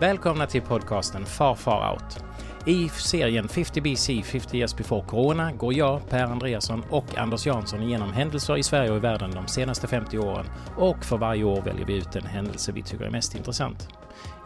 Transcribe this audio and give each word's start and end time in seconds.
Välkomna 0.00 0.46
till 0.46 0.62
podcasten 0.62 1.26
Far 1.26 1.54
Far 1.54 1.92
Out. 1.92 2.24
I 2.66 2.88
serien 2.88 3.48
50 3.48 3.80
BC 3.80 4.22
50 4.22 4.56
Years 4.56 4.76
Before 4.76 5.06
Corona 5.06 5.52
går 5.52 5.74
jag, 5.74 6.08
Per 6.08 6.24
Andreasson 6.24 6.84
och 6.90 7.18
Anders 7.18 7.46
Jansson 7.46 7.82
igenom 7.82 8.12
händelser 8.12 8.56
i 8.56 8.62
Sverige 8.62 8.90
och 8.90 8.96
i 8.96 9.00
världen 9.00 9.30
de 9.30 9.48
senaste 9.48 9.86
50 9.86 10.18
åren 10.18 10.46
och 10.76 11.04
för 11.04 11.16
varje 11.16 11.44
år 11.44 11.62
väljer 11.62 11.86
vi 11.86 11.96
ut 11.96 12.16
en 12.16 12.26
händelse 12.26 12.72
vi 12.72 12.82
tycker 12.82 13.04
är 13.04 13.10
mest 13.10 13.34
intressant. 13.34 13.88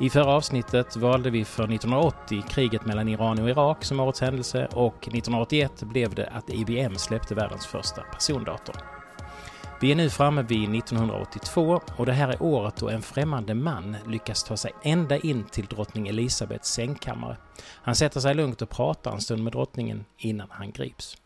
I 0.01 0.11
förra 0.11 0.33
avsnittet 0.33 0.97
valde 0.97 1.31
vi 1.31 1.45
för 1.45 1.65
1980 1.65 2.43
kriget 2.49 2.87
mellan 2.87 3.09
Iran 3.09 3.43
och 3.43 3.51
Irak 3.51 3.85
som 3.85 4.01
årets 4.01 4.21
händelse 4.21 4.69
och 4.73 4.97
1981 5.09 5.83
blev 5.83 6.15
det 6.15 6.27
att 6.27 6.51
IBM 6.51 6.95
släppte 6.95 7.35
världens 7.35 7.67
första 7.67 8.03
persondator. 8.03 9.00
Vi 9.83 9.91
är 9.91 9.97
nu 9.97 10.11
framme 10.11 10.43
vid 10.43 10.75
1982 10.75 11.81
och 11.97 12.07
det 12.07 12.13
här 12.13 12.29
är 12.29 12.43
året 12.43 12.77
då 12.77 12.89
en 12.89 13.03
främmande 13.03 13.55
man 13.55 13.97
lyckas 14.07 14.45
ta 14.45 14.57
sig 14.57 14.73
ända 14.83 15.17
in 15.19 15.45
till 15.45 15.67
drottning 15.67 16.09
Elisabeths 16.09 16.69
sängkammare. 16.69 17.37
Han 17.63 17.95
sätter 17.95 18.21
sig 18.21 18.35
lugnt 18.35 18.63
och 18.63 18.71
pratar 18.71 19.13
en 19.13 19.21
stund 19.21 19.45
med 19.45 19.53
drottningen 19.53 20.05
innan 20.19 20.49
han 20.51 20.71
grips. 20.71 21.17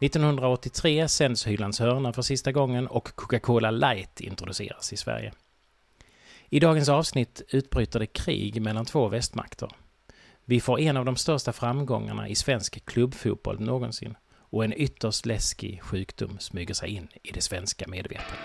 1983 0.00 1.08
sänds 1.08 1.46
Hylands 1.46 1.80
hörna 1.80 2.12
för 2.12 2.22
sista 2.22 2.52
gången 2.52 2.86
och 2.86 3.14
Coca-Cola 3.14 3.70
Light 3.70 4.20
introduceras 4.20 4.92
i 4.92 4.96
Sverige. 4.96 5.32
I 6.48 6.60
dagens 6.60 6.88
avsnitt 6.88 7.42
utbryter 7.48 8.00
det 8.00 8.06
krig 8.06 8.62
mellan 8.62 8.84
två 8.84 9.08
västmakter. 9.08 9.68
Vi 10.44 10.60
får 10.60 10.80
en 10.80 10.96
av 10.96 11.04
de 11.04 11.16
största 11.16 11.52
framgångarna 11.52 12.28
i 12.28 12.34
svensk 12.34 12.84
klubbfotboll 12.84 13.60
någonsin 13.60 14.14
och 14.50 14.64
en 14.64 14.72
ytterst 14.72 15.26
läskig 15.26 15.82
sjukdom 15.82 16.38
smyger 16.38 16.74
sig 16.74 16.90
in 16.90 17.08
i 17.22 17.32
det 17.32 17.40
svenska 17.40 17.84
medvetandet. 17.88 18.38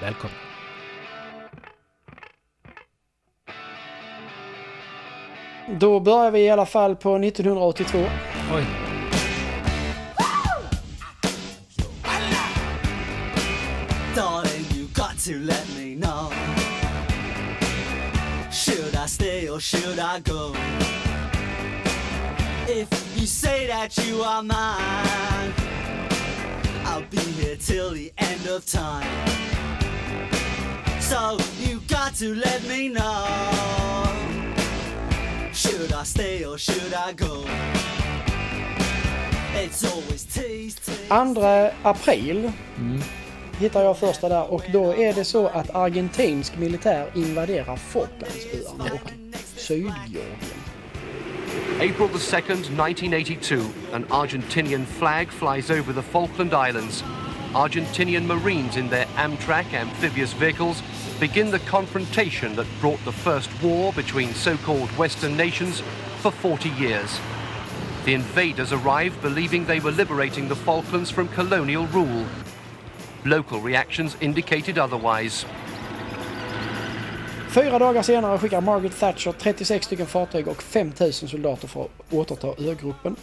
Välkommen! 0.00 0.36
Då 5.68 6.00
börjar 6.00 6.30
vi 6.30 6.40
i 6.40 6.50
alla 6.50 6.66
fall 6.66 6.96
på 6.96 7.16
1982. 7.16 7.98
Oj. 8.54 8.64
Darling, 14.16 14.64
you 14.74 14.86
got 14.94 15.18
to 15.24 15.32
let 15.32 15.66
me 15.76 15.96
know. 15.96 16.32
Should 18.52 18.94
I 18.94 19.08
stay 19.08 19.48
or 19.48 19.60
should 19.60 19.98
I 19.98 20.20
go? 20.20 20.54
If 22.68 23.03
say 23.44 23.66
that 23.66 23.96
you 24.06 24.22
are 24.22 24.42
mine, 24.42 25.52
I'll 26.86 27.08
be 27.10 27.24
here 27.38 27.56
till 27.56 27.90
the 27.90 28.10
end 28.16 28.46
of 28.56 28.64
time. 28.64 29.06
So 31.00 31.36
you 31.60 31.80
got 31.88 32.14
to 32.22 32.34
let 32.34 32.60
me 32.68 32.88
know. 32.88 33.26
Should 35.52 35.92
I 35.92 36.04
stay 36.04 36.44
or 36.44 36.58
should 36.58 36.94
I 36.94 37.12
go? 37.12 37.44
It's 39.64 39.84
always 39.92 40.24
tease, 40.24 40.76
tease. 40.76 41.08
2 41.08 41.70
april 41.82 42.52
Mm. 42.78 43.02
hittar 43.58 43.82
jag 43.84 43.98
första 43.98 44.28
där 44.28 44.50
och 44.52 44.62
då 44.72 44.94
är 44.94 45.14
det 45.14 45.24
så 45.24 45.46
att 45.46 45.74
argentinsk 45.74 46.56
militär 46.58 47.06
invaderar 47.14 47.76
Falklandsöarna 47.76 48.84
och 48.84 49.10
Sydgeorgien. 49.56 50.63
April 51.80 52.06
the 52.06 52.18
2nd, 52.18 52.70
1982, 52.76 53.60
an 53.92 54.04
Argentinian 54.04 54.86
flag 54.86 55.28
flies 55.28 55.72
over 55.72 55.92
the 55.92 56.02
Falkland 56.02 56.54
Islands. 56.54 57.02
Argentinian 57.52 58.26
Marines 58.26 58.76
in 58.76 58.88
their 58.88 59.06
Amtrak 59.16 59.72
amphibious 59.74 60.32
vehicles 60.34 60.82
begin 61.18 61.50
the 61.50 61.58
confrontation 61.58 62.54
that 62.54 62.66
brought 62.80 63.04
the 63.04 63.12
first 63.12 63.50
war 63.60 63.92
between 63.92 64.32
so-called 64.34 64.88
Western 64.90 65.36
nations 65.36 65.82
for 66.20 66.30
40 66.30 66.68
years. 66.70 67.18
The 68.04 68.14
invaders 68.14 68.72
arrived 68.72 69.20
believing 69.20 69.64
they 69.64 69.80
were 69.80 69.90
liberating 69.90 70.46
the 70.46 70.56
Falklands 70.56 71.10
from 71.10 71.26
colonial 71.28 71.88
rule. 71.88 72.24
Local 73.24 73.60
reactions 73.60 74.16
indicated 74.20 74.78
otherwise. 74.78 75.44
Fyra 77.54 77.78
dagar 77.78 78.02
senare 78.02 78.38
skickar 78.38 78.60
Margaret 78.60 78.98
Thatcher 78.98 79.32
36 79.32 79.86
stycken 79.86 80.06
fartyg 80.06 80.48
och 80.48 80.62
5000 80.62 81.28
soldater 81.28 81.68
för 81.68 81.82
att 81.82 82.12
återta 82.12 82.48
ögruppen. 82.58 83.16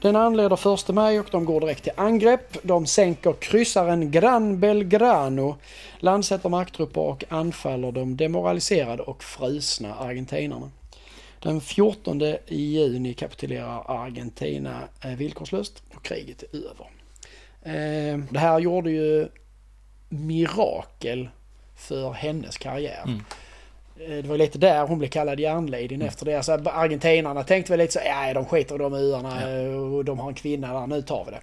Den 0.00 0.16
anleder 0.16 0.74
1 0.74 0.88
maj 0.88 1.20
och 1.20 1.26
de 1.30 1.44
går 1.44 1.60
direkt 1.60 1.82
till 1.82 1.92
angrepp. 1.96 2.58
De 2.62 2.86
sänker 2.86 3.32
kryssaren 3.32 4.10
Gran 4.10 4.60
Belgrano, 4.60 5.56
landsätter 5.98 6.48
marktrupper 6.48 7.00
och 7.00 7.24
anfaller 7.28 7.92
de 7.92 8.16
demoraliserade 8.16 9.02
och 9.02 9.24
frusna 9.24 9.94
argentinarna. 9.94 10.70
Den 11.38 11.60
14 11.60 12.22
juni 12.46 13.14
kapitulerar 13.14 14.04
Argentina 14.04 14.80
eh, 15.04 15.10
villkorslöst 15.10 15.82
och 15.94 16.04
kriget 16.04 16.42
är 16.42 16.56
över. 16.56 16.86
Eh, 17.62 18.18
det 18.30 18.38
här 18.38 18.58
gjorde 18.58 18.90
ju 18.90 19.28
mirakel 20.08 21.28
för 21.76 22.12
hennes 22.12 22.58
karriär. 22.58 23.02
Mm. 23.06 23.20
Eh, 24.00 24.16
Det 24.22 24.28
var 24.28 24.36
lite 24.38 24.58
där 24.58 24.86
hon 24.86 24.98
blev 24.98 25.08
kallad 25.08 25.40
järnladyn 25.40 26.02
efter 26.02 26.24
det. 26.26 26.34
Alltså, 26.36 26.52
argentinarna 26.52 27.42
tänkte 27.42 27.72
väl 27.72 27.78
lite 27.78 27.92
så, 27.92 27.98
ja 28.04 28.34
de 28.34 28.44
skiter 28.44 28.74
i 28.74 28.78
de 28.78 28.94
öarna 28.94 29.42
Ja. 29.42 29.48
eh, 29.58 29.94
och 29.94 30.04
de 30.04 30.18
har 30.18 30.28
en 30.28 30.34
kvinna 30.34 30.80
där, 30.80 30.86
nu 30.86 31.02
tar 31.02 31.24
vi 31.24 31.30
det. 31.30 31.40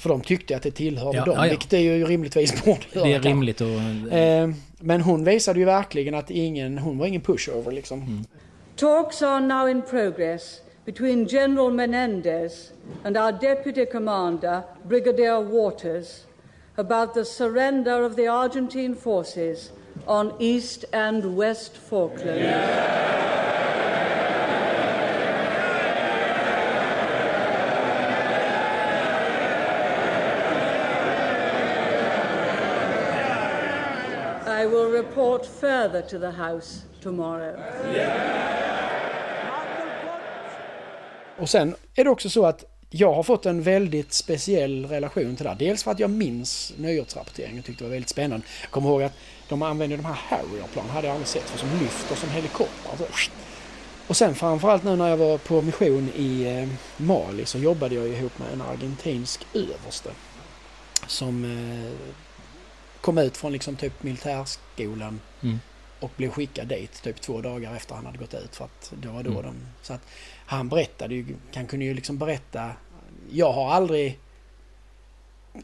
För 0.00 0.08
de 0.08 0.20
tyckte 0.20 0.56
att 0.56 0.62
det 0.62 0.70
tillhörde 0.70 1.18
Ja, 1.18 1.24
dem, 1.24 1.34
ja, 1.36 1.44
ja. 1.46 1.50
vilket 1.50 1.70
det 1.70 1.80
ju 1.80 2.04
rimligtvis 2.04 2.64
borde 2.64 2.80
göra. 2.92 3.04
Det 3.04 3.14
är 3.14 3.20
rimligt 3.20 3.60
och... 3.60 4.12
Eh, 4.12 4.48
Men 4.80 5.00
hon 5.00 5.24
visade 5.24 5.58
ju 5.58 5.64
verkligen 5.64 6.14
att 6.14 6.30
ingen, 6.30 6.78
hon 6.78 6.98
var 6.98 7.06
ingen 7.06 7.20
pushover 7.20 7.72
liksom. 7.72 8.02
Mm. 8.02 8.24
Talks 8.76 9.22
are 9.22 9.40
now 9.40 9.68
in 9.68 9.82
progress 9.82 10.60
between 10.84 11.26
General 11.26 11.72
Menendez 11.72 12.70
and 13.04 13.16
our 13.16 13.32
Deputy 13.32 13.86
Commander, 13.86 14.60
Brigadier 14.88 15.40
Waters, 15.44 16.06
about 16.76 17.14
the 17.14 17.24
surrender 17.24 18.02
of 18.02 18.16
the 18.16 18.28
Argentine 18.28 18.94
forces 18.96 19.70
on 20.08 20.32
East 20.38 20.84
and 20.92 21.36
West 21.36 21.76
Falklands. 21.76 22.42
I 34.46 34.66
will 34.66 34.90
report 34.90 35.46
further 35.46 36.02
to 36.02 36.18
the 36.18 36.30
House 36.30 36.82
tomorrow. 37.02 37.56
Och 41.38 41.48
sen 41.48 41.74
är 41.94 42.04
det 42.04 42.10
också 42.10 42.30
så 42.30 42.46
att 42.46 42.64
jag 42.90 43.12
har 43.12 43.22
fått 43.22 43.46
en 43.46 43.62
väldigt 43.62 44.12
speciell 44.12 44.86
relation 44.86 45.36
till 45.36 45.44
det 45.44 45.50
här. 45.50 45.56
Dels 45.58 45.84
för 45.84 45.90
att 45.90 45.98
jag 45.98 46.10
minns 46.10 46.72
nyhetsrapporteringen 46.76 47.58
och 47.58 47.64
tyckte 47.64 47.84
det 47.84 47.88
var 47.88 47.92
väldigt 47.92 48.08
spännande. 48.08 48.46
Jag 48.62 48.70
kommer 48.70 48.88
ihåg 48.88 49.02
att 49.02 49.16
de 49.48 49.62
använde 49.62 49.96
de 49.96 50.04
här 50.04 50.14
Harrier-plan, 50.28 50.90
hade 50.90 51.06
jag 51.06 51.14
aldrig 51.14 51.28
sett, 51.28 51.50
för 51.50 51.58
som 51.58 51.68
lyfter 51.80 52.16
som 52.16 52.30
helikoptrar. 52.30 52.96
Så, 52.98 53.04
och 54.06 54.16
sen 54.16 54.34
framförallt 54.34 54.84
nu 54.84 54.96
när 54.96 55.08
jag 55.08 55.16
var 55.16 55.38
på 55.38 55.62
mission 55.62 56.10
i 56.16 56.42
eh, 56.42 56.68
Mali 57.04 57.46
så 57.46 57.58
jobbade 57.58 57.94
jag 57.94 58.08
ihop 58.08 58.38
med 58.38 58.52
en 58.52 58.62
argentinsk 58.62 59.46
överste. 59.54 60.10
Som 61.06 61.44
eh, 61.44 61.92
kom 63.00 63.18
ut 63.18 63.36
från 63.36 63.52
liksom 63.52 63.76
typ 63.76 64.02
militärskolan 64.02 65.20
Mm. 65.42 65.60
och 66.00 66.10
blev 66.16 66.30
skickad 66.30 66.68
dit 66.68 67.02
typ 67.02 67.20
två 67.20 67.40
dagar 67.40 67.74
efter 67.76 67.94
han 67.94 68.06
hade 68.06 68.18
gått 68.18 68.34
ut 68.34 68.56
för 68.56 68.64
att 68.64 68.92
det 69.02 69.08
var 69.08 69.22
då 69.22 69.30
Mm. 69.30 69.42
de... 69.42 69.54
Så 69.82 69.92
att 69.92 70.00
han 70.46 70.68
berättade 70.68 71.14
ju, 71.14 71.36
han 71.54 71.66
kunde 71.66 71.84
ju 71.84 71.94
liksom 71.94 72.18
berätta... 72.18 72.70
Jag 73.30 73.52
har 73.52 73.70
aldrig... 73.72 74.18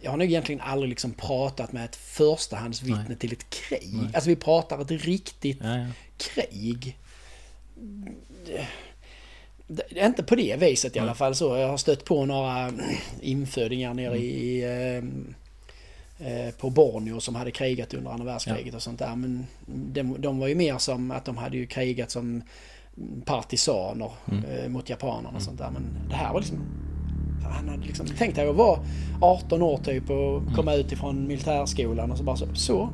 Jag 0.01 0.11
har 0.11 0.19
nog 0.19 0.27
egentligen 0.29 0.61
aldrig 0.61 0.89
liksom 0.89 1.13
pratat 1.13 1.73
med 1.73 1.85
ett 1.85 1.97
förstahandsvittne 1.97 3.05
Nej. 3.09 3.17
till 3.19 3.33
ett 3.33 3.51
krig. 3.51 3.91
Nej. 3.93 4.11
Alltså 4.15 4.31
vi 4.31 4.37
pratar 4.37 4.81
ett 4.81 4.91
riktigt 4.91 5.59
Ja, 5.63 5.77
ja. 5.77 5.87
krig. 6.17 6.97
Det, 9.67 9.83
det 9.91 10.07
inte 10.07 10.23
på 10.23 10.35
det 10.35 10.57
viset 10.57 10.97
i 10.97 10.99
alla 10.99 11.15
fall 11.15 11.35
så. 11.35 11.57
Jag 11.57 11.69
har 11.69 11.77
stött 11.77 12.05
på 12.05 12.27
några 12.27 12.73
infödingar 13.21 13.95
nere 13.95 14.19
i... 14.19 14.65
ehm, 14.65 15.35
eh, 16.19 16.55
på 16.55 16.71
Borneo 16.71 17.21
som 17.21 17.35
hade 17.35 17.51
krigat 17.51 17.95
under 17.95 18.11
andra 18.11 18.25
världskriget 18.25 18.75
och 18.75 18.83
sånt 18.83 18.99
där. 18.99 19.17
Men 19.17 19.47
de, 19.67 20.21
de 20.21 20.39
var 20.39 20.49
ju 20.49 20.55
mer 20.55 20.79
som 20.79 21.11
att 21.11 21.25
de 21.25 21.37
hade 21.37 21.57
ju 21.57 21.67
krigat 21.67 22.11
som 22.11 22.43
partisaner 23.25 24.11
eh, 24.49 24.69
mot 24.69 24.91
japanerna 24.91 25.37
och 25.37 25.43
sånt 25.43 25.59
där. 25.59 25.71
Men 25.71 26.09
det 26.09 26.15
här 26.15 26.33
var 26.33 26.41
liksom... 26.41 26.59
Han 27.51 27.69
hade 27.69 27.83
liksom 27.87 28.07
tänkt 28.07 28.37
dig 28.37 28.49
att 28.49 28.57
vara 28.57 28.79
18 29.21 29.63
år 29.63 29.79
typ 29.79 30.11
och 30.11 30.43
komma 30.57 30.75
ut 30.75 30.93
ifrån 30.93 31.27
militärskolan 31.27 32.11
och 32.11 32.19
så 32.19 32.25
bara 32.25 32.37
så. 32.37 32.47
Så, 32.55 32.91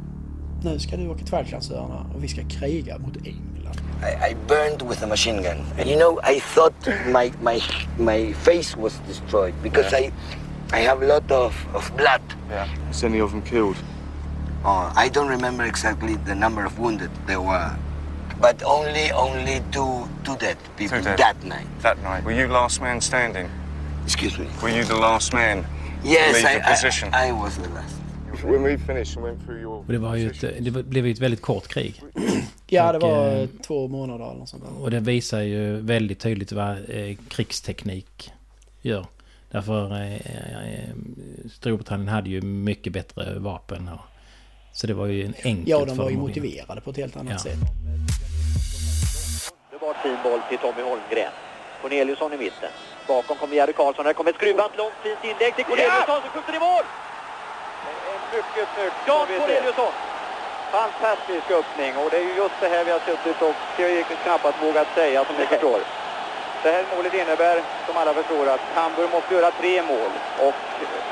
nu 0.63 0.79
ska 0.79 0.97
du 0.97 1.09
åka 1.09 1.19
till 1.19 1.29
Falklandsöarna 1.29 2.07
och 2.15 2.25
vi 2.25 2.29
ska 2.29 2.43
kriga 2.49 2.99
mot 2.99 3.17
England. 3.17 3.81
I, 4.03 4.31
I 4.31 4.37
burned 4.49 4.83
with 4.89 5.05
a 5.05 5.07
machine 5.07 5.43
gun. 5.43 5.59
And 5.79 5.89
you 5.89 5.97
know, 5.99 6.21
I 6.25 6.41
thought 6.41 6.87
my 7.07 7.33
my 7.43 7.61
my 7.99 8.33
face 8.33 8.77
was 8.77 9.01
destroyed 9.09 9.55
because 9.63 9.93
I 10.01 10.13
I 10.73 10.81
have 10.87 11.03
a 11.03 11.07
lot 11.15 11.31
of, 11.31 11.67
of 11.75 11.93
blood. 11.97 12.21
Yeah. 12.51 12.91
Is 12.91 13.05
any 13.05 13.21
of 13.21 13.31
them 13.31 13.43
killed? 13.43 13.77
Uh, 14.65 14.93
I 14.97 15.09
don't 15.09 15.29
remember 15.29 15.65
exactly 15.65 16.17
the 16.27 16.35
number 16.35 16.65
of 16.67 16.79
wounded 16.79 17.11
there 17.27 17.41
were, 17.41 17.71
but 18.41 18.63
only 18.63 19.11
only 19.13 19.61
two 19.71 20.07
two 20.25 20.37
dead 20.37 20.57
people 20.77 20.99
Two 20.99 21.05
dead. 21.05 21.19
that 21.19 21.45
night. 21.45 21.67
That 21.83 22.03
night, 22.03 22.25
were 22.25 22.33
you 22.33 22.49
last 22.49 22.81
man 22.81 23.01
standing? 23.01 23.49
Excuse 24.05 24.39
me. 24.39 24.47
Were 24.63 24.71
you 24.77 24.85
the 24.85 24.95
last 24.95 25.33
man? 25.33 25.65
Yes, 26.05 26.45
I? 26.45 26.49
I, 26.49 27.29
I 27.29 27.33
was 27.33 27.57
the 27.57 27.69
last. 27.69 27.97
When 28.45 28.63
we 28.63 28.79
finished 28.79 29.17
and 29.17 29.27
went 29.27 29.45
through 29.45 29.61
your 29.61 29.77
Och 29.79 29.93
det, 29.93 29.99
var 29.99 30.17
ju 30.17 30.31
ett, 30.31 30.41
det 30.41 30.71
blev 30.71 31.07
ju 31.07 31.13
ett 31.13 31.19
väldigt 31.19 31.43
kort 31.43 31.69
krig. 31.69 32.03
Ja, 32.73 32.93
det 32.93 32.99
Och, 32.99 33.03
var 33.11 33.43
eh, 33.43 33.49
två 33.67 33.89
månader 33.89 34.25
eller 34.25 34.39
något 34.39 34.49
sånt 34.49 34.63
där. 34.65 34.83
Och 34.83 34.91
det 34.91 35.01
visar 35.01 35.41
ju 35.41 35.81
väldigt 35.81 36.21
tydligt 36.21 36.53
vad 36.53 36.71
eh, 36.71 37.17
krigsteknik 37.29 38.33
gör. 38.83 39.07
Därför 39.51 39.93
eh, 40.03 40.15
eh, 40.15 40.91
Storbritannien 41.53 42.09
hade 42.09 42.31
ju 42.31 42.41
mycket 42.41 42.93
bättre 42.93 43.39
vapen. 43.39 43.89
Och, 43.89 44.01
så 44.73 44.87
det 44.87 44.95
var 44.95 45.07
ju 45.07 45.25
en 45.25 45.35
enkelt 45.45 45.69
Ja, 45.69 45.85
de 45.85 45.97
var 45.97 46.11
ju 46.11 46.17
motiverade 46.17 46.81
på 46.81 46.91
ett 46.91 46.97
helt 46.97 47.17
annat 47.17 47.33
Ja. 47.33 47.39
sätt. 47.39 47.59
Det 49.71 49.79
var 49.87 49.95
fin 50.03 50.17
boll 50.23 50.41
till 50.49 50.59
Tommy 50.59 50.83
Holmgren. 50.83 51.33
Corneliusson 51.83 52.33
i 52.33 52.37
mitten. 52.37 52.71
Bakom 53.15 53.37
kommer 53.37 53.55
Jerry 53.57 53.73
Karlsson. 53.73 54.07
Här 54.07 54.13
kommer 54.13 54.31
ett 54.31 54.37
skruvat 54.37 54.73
långt 54.83 54.99
fint 55.05 55.23
inlägg 55.31 55.53
till 55.57 55.65
Corneliusson 55.65 56.21
som 56.23 56.31
skjuter 56.35 56.55
i 56.59 56.61
mål! 56.69 56.85
Mycket 58.35 58.69
snyggt. 58.75 58.97
Jan 59.09 59.27
Corneliusson! 59.27 59.93
Fantastisk 60.79 61.47
öppning 61.61 61.93
och 62.01 62.09
det 62.11 62.17
är 62.23 62.27
ju 62.31 62.35
just 62.43 62.57
det 62.61 62.69
här 62.75 62.85
vi 62.85 62.91
har 62.97 63.03
suttit 63.09 63.43
och 63.49 63.57
knappast 64.25 64.57
vågat 64.63 64.89
säga 64.95 65.25
som 65.25 65.35
ni 65.41 65.47
förstår. 65.53 65.81
Det 66.63 66.71
här 66.71 66.85
målet 66.97 67.15
innebär, 67.15 67.57
som 67.87 67.97
alla 67.97 68.15
förstår, 68.15 68.47
att 68.55 68.61
Hamburg 68.61 69.11
måste 69.13 69.35
göra 69.35 69.51
tre 69.51 69.83
mål 69.83 70.11
och 70.47 70.55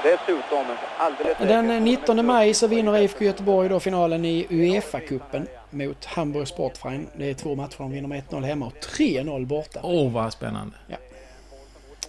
dessutom 0.03 0.65
alldeles 0.99 1.39
Den 1.39 1.85
19 1.85 2.27
maj 2.27 2.55
så 2.55 2.67
vinner 2.67 2.99
IFK 2.99 3.25
Göteborg 3.25 3.69
då 3.69 3.81
finalen 3.81 4.25
i 4.25 4.47
Uefa-cupen 4.51 5.47
mot 5.71 6.05
Hamburg 6.05 6.49
Sportverein. 6.49 7.09
Det 7.17 7.31
är 7.31 7.35
två 7.35 7.55
matcher 7.55 7.77
de 7.79 7.91
vinner 7.93 8.09
med 8.09 8.23
1-0 8.31 8.45
hemma 8.45 8.67
och 8.67 8.73
3-0 8.73 9.47
borta. 9.47 9.81
Åh, 9.83 10.13
vad 10.13 10.33
spännande. 10.33 10.77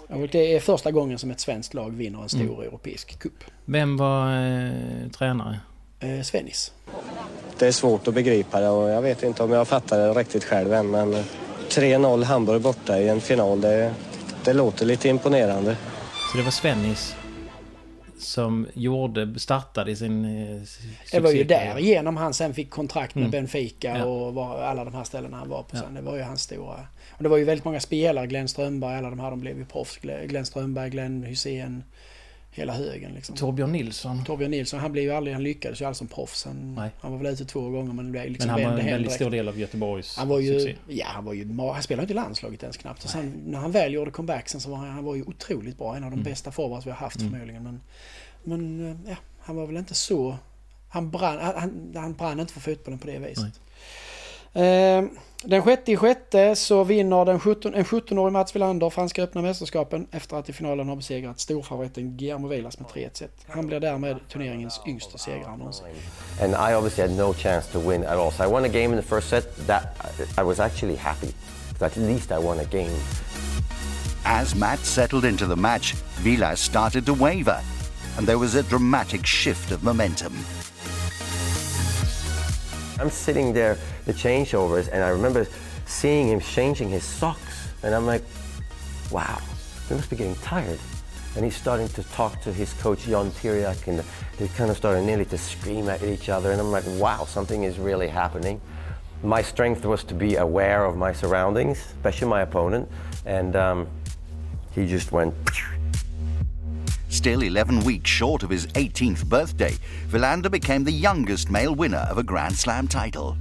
Och 0.09 0.27
det 0.31 0.55
är 0.55 0.59
första 0.59 0.91
gången 0.91 1.19
som 1.19 1.31
ett 1.31 1.39
svenskt 1.39 1.73
lag 1.73 1.89
vinner 1.95 2.21
en 2.23 2.29
stor 2.29 2.41
Mm. 2.41 2.61
europeisk 2.61 3.19
cup. 3.19 3.43
Vem 3.65 3.97
var 3.97 4.31
eh, 4.31 5.09
tränare? 5.17 5.59
Eh, 5.99 6.21
Svennis. 6.23 6.71
Det 7.59 7.67
är 7.67 7.71
svårt 7.71 8.07
att 8.07 8.13
begripa 8.13 8.59
det 8.59 8.69
och 8.69 8.89
jag 8.89 9.01
vet 9.01 9.23
inte 9.23 9.43
om 9.43 9.51
jag 9.51 9.67
fattar 9.67 9.97
det 9.99 10.13
riktigt 10.13 10.43
själv 10.43 10.73
än 10.73 10.91
men 10.91 11.13
eh, 11.13 11.23
3-0 11.69 12.23
Hamburg 12.23 12.61
borta 12.61 12.99
i 12.99 13.09
en 13.09 13.21
final, 13.21 13.61
det, 13.61 13.93
det 14.45 14.53
låter 14.53 14.85
lite 14.85 15.09
imponerande. 15.09 15.77
Så 16.31 16.37
det 16.37 16.43
var 16.43 16.51
Svennis 16.51 17.15
som 18.19 18.67
gjorde, 18.73 19.39
startade 19.39 19.95
sin 19.95 20.25
eh, 20.25 20.61
Det 21.11 21.19
var 21.19 21.31
ju 21.31 21.43
där 21.43 21.79
genom 21.79 22.17
han 22.17 22.33
sen 22.33 22.53
fick 22.53 22.69
kontrakt 22.69 23.15
med 23.15 23.21
Mm. 23.21 23.31
Benfica 23.31 23.97
Ja. 23.97 24.05
och 24.05 24.33
var, 24.33 24.61
alla 24.61 24.85
de 24.85 24.93
här 24.93 25.03
ställena 25.03 25.37
han 25.37 25.49
var 25.49 25.63
på 25.63 25.75
Ja. 25.77 25.81
sen. 25.81 25.93
Det 25.93 26.01
var 26.01 26.15
ju 26.15 26.21
hans 26.21 26.41
stora... 26.41 26.79
Och 27.17 27.23
det 27.23 27.29
var 27.29 27.37
ju 27.37 27.43
väldigt 27.43 27.65
många 27.65 27.79
spelare. 27.79 28.27
Glenn 28.27 28.47
Strömberg, 28.47 28.95
alla 28.97 29.09
de 29.09 29.19
här 29.19 29.29
de 29.31 29.39
blev 29.39 29.57
ju 29.57 29.65
proffs. 29.65 29.97
Glenn 30.25 30.45
Strömberg, 30.45 30.89
Glenn 30.89 31.23
Hysén. 31.23 31.83
Hela 32.59 32.73
högen 32.73 33.11
liksom. 33.13 33.35
Torbjörn 33.35 33.71
Nilsson. 33.71 34.23
Torbjörn 34.25 34.51
Nilsson, 34.51 34.79
han 34.79 34.91
blev 34.91 35.03
ju 35.03 35.11
aldrig, 35.11 35.33
han 35.33 35.43
lyckades 35.43 35.81
ju 35.81 35.85
aldrig 35.85 35.97
som 35.97 36.07
proffs. 36.07 36.45
Han, 36.45 36.75
Nej. 36.75 36.89
han 36.99 37.11
var 37.11 37.17
väl 37.17 37.33
ute 37.33 37.45
två 37.45 37.69
gånger 37.69 37.93
men 37.93 38.11
det 38.11 38.25
liksom 38.29 38.51
Men 38.51 38.63
han 38.65 38.71
var 38.73 38.79
en 38.79 38.85
väldigt 38.85 38.99
direkt. 38.99 39.13
stor 39.15 39.29
del 39.31 39.47
av 39.47 39.59
Göteborgs 39.59 40.17
Han 40.17 40.27
var 40.27 40.39
ju, 40.39 40.59
succé. 40.59 40.75
ja 40.87 41.05
han 41.09 41.25
var 41.25 41.33
ju, 41.33 41.57
han 41.57 41.83
spelade 41.83 42.03
inte 42.03 42.13
i 42.13 42.15
landslaget 42.15 42.63
ens 42.63 42.77
knappt. 42.77 43.03
Och 43.03 43.09
sen 43.09 43.33
när 43.45 43.59
han 43.59 43.71
väl 43.71 43.93
gjorde 43.93 44.11
comebacksen 44.11 44.61
så 44.61 44.69
var 44.69 44.77
han, 44.77 44.89
han 44.89 45.03
var 45.03 45.15
ju 45.15 45.23
otroligt 45.23 45.77
bra. 45.77 45.95
En 45.95 46.03
av 46.03 46.09
de 46.11 46.13
Mm. 46.19 46.23
bästa 46.31 46.51
forwards 46.51 46.85
vi 46.85 46.89
har 46.91 46.97
haft 46.97 47.19
Mm. 47.19 47.31
förmodligen. 47.31 47.63
Men, 47.63 47.81
men 48.43 48.89
eh, 49.05 49.11
ja, 49.11 49.15
han 49.39 49.55
var 49.55 49.65
väl 49.67 49.77
inte 49.77 49.93
så... 49.95 50.37
Han 50.91 51.11
brann, 51.11 51.37
han- 51.55 51.91
han, 51.95 52.13
brann 52.13 52.39
inte 52.39 52.53
för 52.53 52.59
fotbollen 52.59 52.99
på 52.99 53.07
det 53.07 53.19
viset. 53.19 53.43
Eh, 53.45 53.51
den 55.43 55.61
sjätte 55.63 55.91
i 55.91 55.97
sjätte 55.97 56.55
så 56.55 56.83
vinner 56.83 57.25
den 57.25 57.39
17, 57.39 57.73
en 57.73 57.85
17-årig 57.85 58.33
Mats 58.33 58.55
Wilander 58.55 58.89
Franska 58.89 59.23
öppna 59.23 59.41
mästerskapen 59.41 60.07
efter 60.11 60.37
att 60.37 60.49
i 60.49 60.53
finalen 60.53 60.89
ha 60.89 60.95
besegrat 60.95 61.39
storfavoriten 61.39 62.17
Guillermo 62.17 62.47
Vilas 62.47 62.79
med 62.79 62.89
3-1 62.89 63.09
set. 63.13 63.31
Han 63.47 63.67
blir 63.67 63.79
därmed 63.79 64.17
turneringens 64.29 64.81
yngsta 64.87 65.17
segrare 65.17 65.57
någonsin. 65.57 65.85
And 66.41 66.53
I 66.53 66.75
obviously 66.75 67.07
had 67.07 67.17
no 67.17 67.33
chance 67.33 67.71
to 67.71 67.89
win 67.89 68.03
at 68.03 68.17
all. 68.17 68.31
So 68.31 68.43
I 68.43 68.47
won 68.47 68.65
a 68.65 68.67
game 68.67 68.85
in 68.85 69.01
the 69.01 69.07
first 69.07 69.29
set. 69.29 69.67
That 69.67 69.83
I 70.37 70.41
was 70.41 70.59
actually 70.59 70.95
happy. 70.95 71.33
At 71.81 71.97
least 71.97 72.31
I 72.31 72.37
won 72.37 72.59
a 72.59 72.65
game. 72.71 72.91
As 74.25 74.55
Matt 74.55 74.79
settled 74.79 75.25
into 75.25 75.45
the 75.45 75.55
match, 75.55 75.95
Vilas 76.23 76.59
started 76.59 77.05
to 77.05 77.13
waver, 77.13 77.61
and 78.17 78.27
there 78.27 78.37
was 78.37 78.55
a 78.55 78.63
dramatic 78.63 79.25
shift 79.25 79.71
of 79.71 79.83
momentum. 79.83 80.33
I'm 82.99 83.09
sitting 83.09 83.53
there, 83.53 83.77
the 84.05 84.13
changeovers, 84.13 84.89
and 84.91 85.01
I 85.01 85.09
remember 85.09 85.47
seeing 85.85 86.27
him 86.27 86.41
changing 86.41 86.89
his 86.89 87.03
socks, 87.03 87.69
and 87.81 87.95
I'm 87.95 88.05
like, 88.05 88.23
wow, 89.09 89.41
he 89.87 89.95
must 89.95 90.09
be 90.09 90.17
getting 90.17 90.35
tired. 90.35 90.79
And 91.35 91.45
he's 91.45 91.55
starting 91.55 91.87
to 91.89 92.03
talk 92.03 92.41
to 92.41 92.51
his 92.51 92.73
coach 92.73 93.05
Jan 93.05 93.31
Tiriak, 93.31 93.87
and 93.87 94.03
they 94.37 94.47
kind 94.49 94.69
of 94.69 94.75
started 94.75 95.03
nearly 95.05 95.25
to 95.25 95.37
scream 95.37 95.87
at 95.87 96.03
each 96.03 96.27
other. 96.27 96.51
And 96.51 96.59
I'm 96.59 96.71
like, 96.71 96.83
wow, 96.97 97.23
something 97.23 97.63
is 97.63 97.79
really 97.79 98.09
happening. 98.09 98.59
My 99.23 99.41
strength 99.41 99.85
was 99.85 100.03
to 100.05 100.13
be 100.13 100.35
aware 100.35 100.83
of 100.83 100.97
my 100.97 101.13
surroundings, 101.13 101.77
especially 101.77 102.27
my 102.27 102.41
opponent, 102.41 102.89
and 103.25 103.55
um, 103.55 103.87
he 104.71 104.85
just 104.85 105.11
went. 105.11 105.33
Still 107.19 107.43
11 107.43 107.85
weeks 107.85 108.09
short 108.09 108.43
of 108.43 108.49
his 108.49 108.67
18th 108.67 109.25
birthday, 109.25 109.73
Villander 110.07 110.49
became 110.49 110.85
the 110.85 110.91
youngest 110.91 111.49
male 111.49 111.75
winner 111.75 112.07
of 112.11 112.17
a 112.17 112.23
Grand 112.23 112.55
Slam 112.55 112.87
title. 112.87 113.35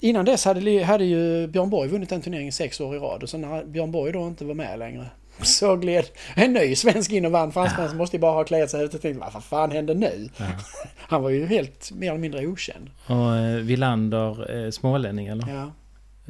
Innan 0.00 0.24
dess 0.24 0.44
hade, 0.44 0.84
hade 0.84 1.04
ju 1.04 1.46
Björn 1.46 1.70
Borg 1.70 1.88
vunnit 1.88 2.08
den 2.08 2.22
turneringen 2.22 2.52
sex 2.52 2.80
år 2.80 2.96
i 2.96 2.98
rad 2.98 3.22
och 3.22 3.28
så 3.28 3.38
när 3.38 3.64
Björn 3.64 3.90
Borg 3.90 4.12
då 4.12 4.26
inte 4.26 4.44
var 4.44 4.54
med 4.54 4.78
längre 4.78 5.06
så 5.42 5.76
gled 5.76 6.04
en 6.34 6.52
ny 6.52 6.74
svensk 6.74 7.12
in 7.12 7.26
och 7.26 7.32
vann. 7.32 7.52
Fransmännen 7.52 7.90
så 7.90 7.96
måste 7.96 8.16
ju 8.16 8.20
bara 8.20 8.32
ha 8.32 8.44
kliat 8.44 8.70
sig 8.70 8.84
ut 8.84 8.94
och 8.94 9.02
tänkt 9.02 9.22
vad 9.34 9.44
fan 9.44 9.70
hände 9.70 9.94
nu? 9.94 10.28
Han 10.96 11.22
var 11.22 11.30
ju 11.30 11.46
helt 11.46 11.92
mer 11.92 12.10
eller 12.10 12.20
mindre 12.20 12.46
okänd. 12.46 12.90
Och 13.06 13.36
eh, 13.36 13.56
Villander, 13.56 14.64
eh, 14.64 14.70
smålänning 14.70 15.26
eller? 15.26 15.48
Ja, 15.48 15.70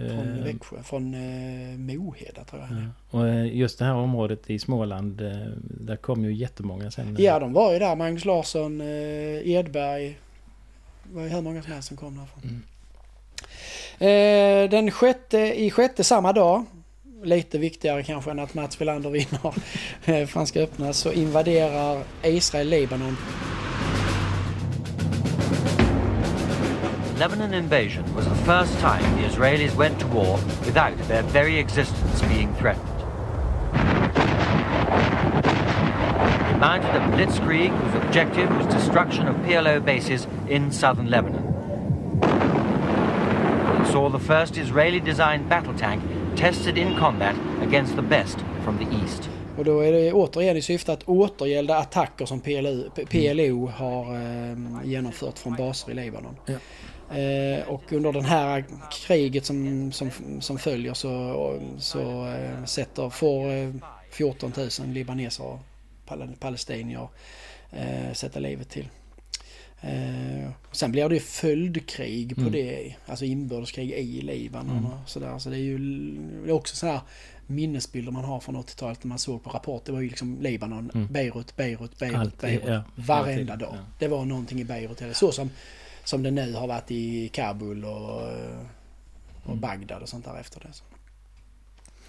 från 0.09 0.39
Eh, 0.39 0.45
Växjö, 0.45 0.83
från 0.83 1.15
eh, 1.15 1.79
Moheda 1.79 2.45
tror 2.45 2.63
jag 2.63 2.71
är. 2.71 2.91
Och 3.11 3.29
eh, 3.29 3.57
just 3.57 3.79
det 3.79 3.85
här 3.85 3.95
området 3.95 4.51
i 4.51 4.59
Småland, 4.59 5.21
eh, 5.21 5.33
där 5.61 5.97
kom 5.97 6.25
ju 6.25 6.35
jättemånga 6.35 6.91
sen. 6.91 7.17
Ja, 7.19 7.39
de 7.39 7.53
var 7.53 7.73
ju 7.73 7.79
där. 7.79 7.97
Magnus 7.97 8.25
Larsson, 8.25 8.81
Edberg. 8.81 10.19
Det 11.05 11.15
var 11.15 11.23
ju 11.23 11.29
hur 11.29 11.41
många 11.41 11.63
som 11.63 11.73
helst 11.73 11.89
som 11.89 11.97
kom 11.97 12.17
därifrån. 12.17 12.63
Eh, 13.99 14.71
den 14.71 14.91
sjätte, 14.91 15.39
i 15.39 15.71
sjätte 15.71 16.05
samma 16.05 16.33
dag, 16.33 16.65
lite 17.23 17.59
viktigare 17.59 18.03
kanske 18.03 18.31
än 18.31 18.39
att 18.39 18.55
Mats 18.55 18.81
Wilander 18.81 19.11
vinner 19.11 20.27
Franska 20.27 20.61
öppna, 20.61 20.93
så 20.93 21.13
invaderar 21.13 22.03
Israel 22.23 22.69
Libanon. 22.69 23.17
Lebanon 27.23 27.55
invasion 27.55 28.03
was 28.17 28.29
the 28.29 28.35
first 28.35 28.77
time 28.81 29.01
the 29.15 29.29
Israelis 29.29 29.77
went 29.77 30.01
to 30.01 30.09
war 30.09 30.39
without 30.67 30.99
their 31.07 31.23
very 31.23 31.57
existence 31.57 32.21
being 32.23 32.53
threatened. 32.57 32.99
They 36.47 36.59
mounted 36.59 36.97
a 36.97 37.01
blitzkrieg 37.15 37.71
whose 37.71 37.95
objective 38.03 38.51
was 38.57 38.67
destruction 38.75 39.29
of 39.29 39.37
PLO 39.37 39.79
bases 39.85 40.27
in 40.49 40.73
southern 40.73 41.11
Lebanon. 41.11 41.45
It 43.83 43.93
saw 43.93 44.09
the 44.09 44.19
first 44.19 44.57
Israeli-designed 44.57 45.49
battle 45.49 45.75
tank 45.75 46.03
tested 46.35 46.77
in 46.77 46.99
combat 46.99 47.37
against 47.63 47.95
the 47.95 48.03
best 48.03 48.39
from 48.65 48.79
the 48.79 48.97
east. 48.97 49.31
Och 49.57 49.65
då 49.65 49.81
är 49.81 49.93
det 49.93 50.13
återigen 50.13 50.57
i 50.57 50.63
syfte 50.63 50.93
att 50.93 51.09
återgälda 51.09 51.77
attacker 51.77 52.27
som 52.27 52.41
PLO, 52.41 52.91
PLO 52.91 53.67
har 53.67 54.15
eh, 54.15 54.57
genomfört 54.85 55.39
från 55.39 55.55
baser 55.55 55.91
i 55.91 55.95
Libanon. 55.95 56.37
Eh, 57.19 57.69
och 57.69 57.93
under 57.93 58.13
det 58.13 58.23
här 58.23 58.65
kriget 59.07 59.45
som, 59.47 59.93
som, 59.93 60.11
som 60.41 60.59
följer 60.59 60.95
så, 60.95 61.61
så 61.79 62.27
eh, 62.29 62.65
sätter, 62.65 63.11
får 63.11 63.51
eh, 63.53 63.71
14 64.13 64.53
000 64.57 64.69
libaneser 64.89 65.45
och 65.45 65.61
pal- 66.07 66.37
palestinier 66.41 67.09
eh, 67.73 68.13
sätta 68.13 68.41
livet 68.41 68.69
till. 68.71 68.89
Eh, 69.81 70.51
sen 70.73 70.93
blir 70.93 71.09
det 71.09 71.15
ju 71.15 71.21
följdkrig 71.21 72.35
på 72.35 72.41
Mm. 72.41 72.53
det, 72.53 72.95
alltså 73.07 73.25
inbördeskrig 73.25 73.91
i 73.91 74.21
Libanon 74.21 74.79
Mm. 74.79 74.85
och 74.93 75.09
sådär. 75.09 75.39
Så 75.39 75.51
det 75.51 75.57
är 75.57 75.61
ju 75.61 75.79
det 76.45 76.51
är 76.51 76.55
också 76.55 76.77
sådana 76.77 76.99
här 76.99 77.07
minnesbilder 77.47 78.13
man 78.13 78.25
har 78.25 78.41
från 78.41 78.57
80-talet 78.57 79.05
när 79.05 79.09
man 79.09 79.19
såg 79.19 79.45
på 79.45 79.51
Rapport. 79.51 79.85
Det 79.85 79.93
var 79.93 80.01
ju 80.01 80.09
liksom 80.09 80.39
Libanon, 80.41 80.91
Mm. 80.95 81.07
Beirut, 81.13 81.57
Beirut, 81.57 81.99
Beirut, 81.99 82.17
Alltid, 82.19 82.41
Beirut. 82.41 82.65
ja. 82.69 82.83
Varenda 82.95 83.53
Alltid, 83.53 83.69
dag. 83.69 83.75
ja. 83.79 83.85
Det 83.99 84.09
var 84.09 84.25
någonting 84.25 84.61
i 84.61 84.65
Beirut. 84.65 85.03
Eller 85.03 85.13
så 85.15 85.33
som, 85.33 85.51
som 86.05 86.23
det 86.23 86.31
nu 86.31 86.55
har 86.55 86.67
varit 86.67 86.91
i 86.91 87.29
Kabul 87.29 87.85
och, 87.85 88.23
eh, 88.23 88.59
och 89.45 89.57
Bagdad 89.57 90.03
och 90.03 90.09
sånt 90.09 90.25
där 90.25 90.41
efter 90.41 90.61
det. 90.61 90.69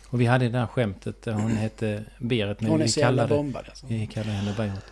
Och 0.07 0.21
vi 0.21 0.25
hade 0.25 0.45
det 0.45 0.51
där 0.51 0.67
skämtet, 0.67 1.25
hon 1.25 1.51
hette 1.51 2.03
Berit 2.17 2.62
men 2.62 2.71
hon 2.71 2.81
är 2.81 2.88
så 2.88 3.01
kallade, 3.01 3.35
bombad, 3.35 3.65
alltså. 3.67 3.85
vi 3.88 4.07
kallade 4.07 4.31
henne 4.31 4.53
Bajot. 4.57 4.85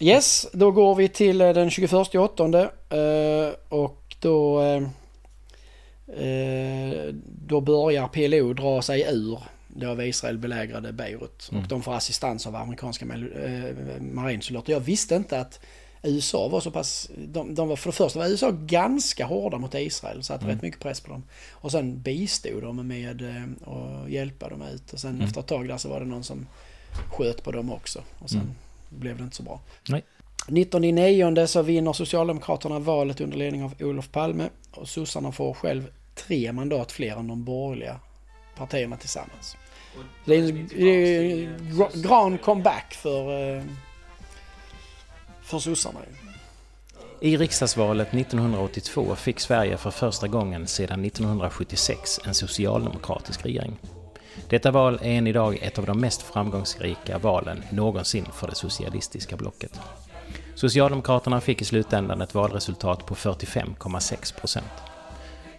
Yes, 0.00 0.46
då 0.52 0.70
går 0.70 0.94
vi 0.94 1.08
till 1.08 1.40
eh, 1.40 1.52
den 1.52 1.70
21 1.70 1.92
åttonde 2.14 2.70
eh, 2.88 3.54
och 3.68 4.16
då 4.20 4.62
då 7.46 7.60
börjar 7.60 8.08
PLO 8.08 8.52
dra 8.52 8.82
sig 8.82 9.06
ur 9.10 9.38
det 9.68 9.86
av 9.86 10.02
Israel 10.02 10.38
belägrade 10.38 10.92
Beirut. 10.92 11.48
Mm. 11.50 11.62
Och 11.62 11.68
de 11.68 11.82
får 11.82 11.94
assistans 11.94 12.46
av 12.46 12.56
amerikanska 12.56 13.06
marinsoldater. 14.00 14.72
Jag 14.72 14.80
visste 14.80 15.14
inte 15.14 15.40
att 15.40 15.60
USA 16.04 16.48
var 16.48 16.60
så 16.60 16.70
pass... 16.70 17.10
De, 17.16 17.54
de 17.54 17.68
var 17.68 17.76
för 17.76 17.88
det 17.90 17.96
första 17.96 18.18
var 18.18 18.26
USA 18.28 18.50
ganska 18.50 19.26
hårda 19.26 19.58
mot 19.58 19.74
Israel. 19.74 20.22
Satte 20.22 20.44
Mm. 20.44 20.54
rätt 20.56 20.62
mycket 20.62 20.80
press 20.80 21.00
på 21.00 21.10
dem. 21.10 21.22
Och 21.52 21.70
sen 21.70 22.02
bistod 22.02 22.62
de 22.62 22.86
med 22.88 23.22
eh, 23.22 23.72
att 23.74 24.10
hjälpa 24.10 24.48
dem 24.48 24.62
ut. 24.62 24.92
Och 24.92 25.00
sen 25.00 25.10
Mm. 25.10 25.22
efter 25.26 25.40
ett 25.40 25.46
tag 25.46 25.68
där 25.68 25.76
så 25.76 25.88
var 25.88 26.00
det 26.00 26.06
någon 26.06 26.24
som 26.24 26.46
sköt 27.10 27.42
på 27.44 27.52
dem 27.52 27.72
också. 27.72 28.02
Och 28.18 28.30
sen 28.30 28.40
Mm. 28.40 28.54
blev 28.88 29.16
det 29.18 29.24
inte 29.24 29.36
så 29.36 29.42
bra. 29.42 29.60
Nej. 29.88 30.02
19 30.48 31.46
så 31.48 31.62
vinner 31.62 31.92
Socialdemokraterna 31.92 32.78
valet 32.78 33.20
under 33.20 33.36
ledning 33.36 33.62
av 33.64 33.74
Olof 33.80 34.10
Palme. 34.10 34.48
Och 34.70 34.88
sossarna 34.88 35.32
får 35.32 35.54
själv 35.54 35.86
tre 36.14 36.52
mandat 36.52 36.92
fler 36.92 37.16
än 37.16 37.28
de 37.28 37.44
borgerliga 37.44 38.00
partierna 38.56 38.96
tillsammans. 38.96 39.56
Det 40.24 40.34
är 40.34 40.38
en, 40.38 40.48
en 40.58 40.66
gra- 41.72 42.02
gran 42.02 42.38
comeback 42.38 42.94
för, 42.94 43.56
eh, 43.56 43.62
för 45.44 45.58
sossarna. 45.58 46.00
ju. 46.00 46.34
I 47.20 47.36
riksdagsvalet 47.36 48.14
1982 48.14 49.14
fick 49.14 49.40
Sverige 49.40 49.76
för 49.76 49.90
första 49.90 50.28
gången 50.28 50.66
sedan 50.66 51.04
1976 51.04 52.20
en 52.24 52.34
socialdemokratisk 52.34 53.44
regering. 53.44 53.76
Detta 54.48 54.70
val 54.70 54.98
är 55.02 55.18
än 55.18 55.26
idag 55.26 55.58
ett 55.62 55.78
av 55.78 55.86
de 55.86 56.00
mest 56.00 56.22
framgångsrika 56.22 57.18
valen 57.18 57.62
någonsin 57.70 58.26
för 58.32 58.46
det 58.46 58.54
socialistiska 58.54 59.36
blocket. 59.36 59.80
Socialdemokraterna 60.54 61.40
fick 61.40 61.62
i 61.62 61.64
slutändan 61.64 62.20
ett 62.20 62.34
valresultat 62.34 63.06
på 63.06 63.14
45,6 63.14 64.40
procent. 64.40 64.72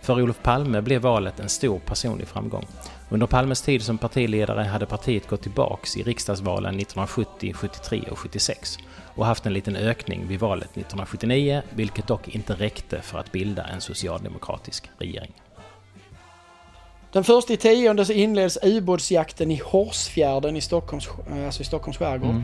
För 0.01 0.21
Olof 0.21 0.41
Palme 0.43 0.81
blev 0.81 1.01
valet 1.01 1.39
en 1.39 1.49
stor 1.49 1.79
personlig 1.79 2.27
framgång. 2.27 2.67
Under 3.09 3.27
Palmes 3.27 3.61
tid 3.61 3.81
som 3.81 3.97
partiledare 3.97 4.63
hade 4.63 4.85
partiet 4.85 5.27
gått 5.27 5.41
tillbaks 5.41 5.97
i 5.97 6.03
riksdagsvalen 6.03 6.79
1970, 6.79 7.53
73 7.53 8.03
och 8.11 8.19
76 8.19 8.77
och 9.15 9.25
haft 9.25 9.45
en 9.45 9.53
liten 9.53 9.75
ökning 9.75 10.27
vid 10.27 10.39
valet 10.39 10.69
1979, 10.69 11.61
vilket 11.69 12.07
dock 12.07 12.27
inte 12.27 12.53
räckte 12.53 13.01
för 13.01 13.19
att 13.19 13.31
bilda 13.31 13.63
en 13.63 13.81
socialdemokratisk 13.81 14.89
regering. 14.97 15.33
Den 17.11 17.23
första 17.23 17.53
i 17.53 17.57
tionde 17.57 18.05
så 18.05 18.13
inleds 18.13 18.57
ubåtsjakten 18.63 19.51
i 19.51 19.61
Horsfjärden 19.65 20.55
i 20.55 20.61
Stockholms, 20.61 21.07
eh, 21.29 21.45
alltså 21.45 21.61
i 21.61 21.65
Stockholms 21.65 21.97
skärgård. 21.97 22.29
Mm. 22.29 22.43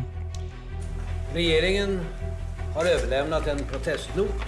Regeringen 1.34 2.00
har 2.76 2.86
överlämnat 2.86 3.48
en 3.48 3.60
protestnot 3.72 4.42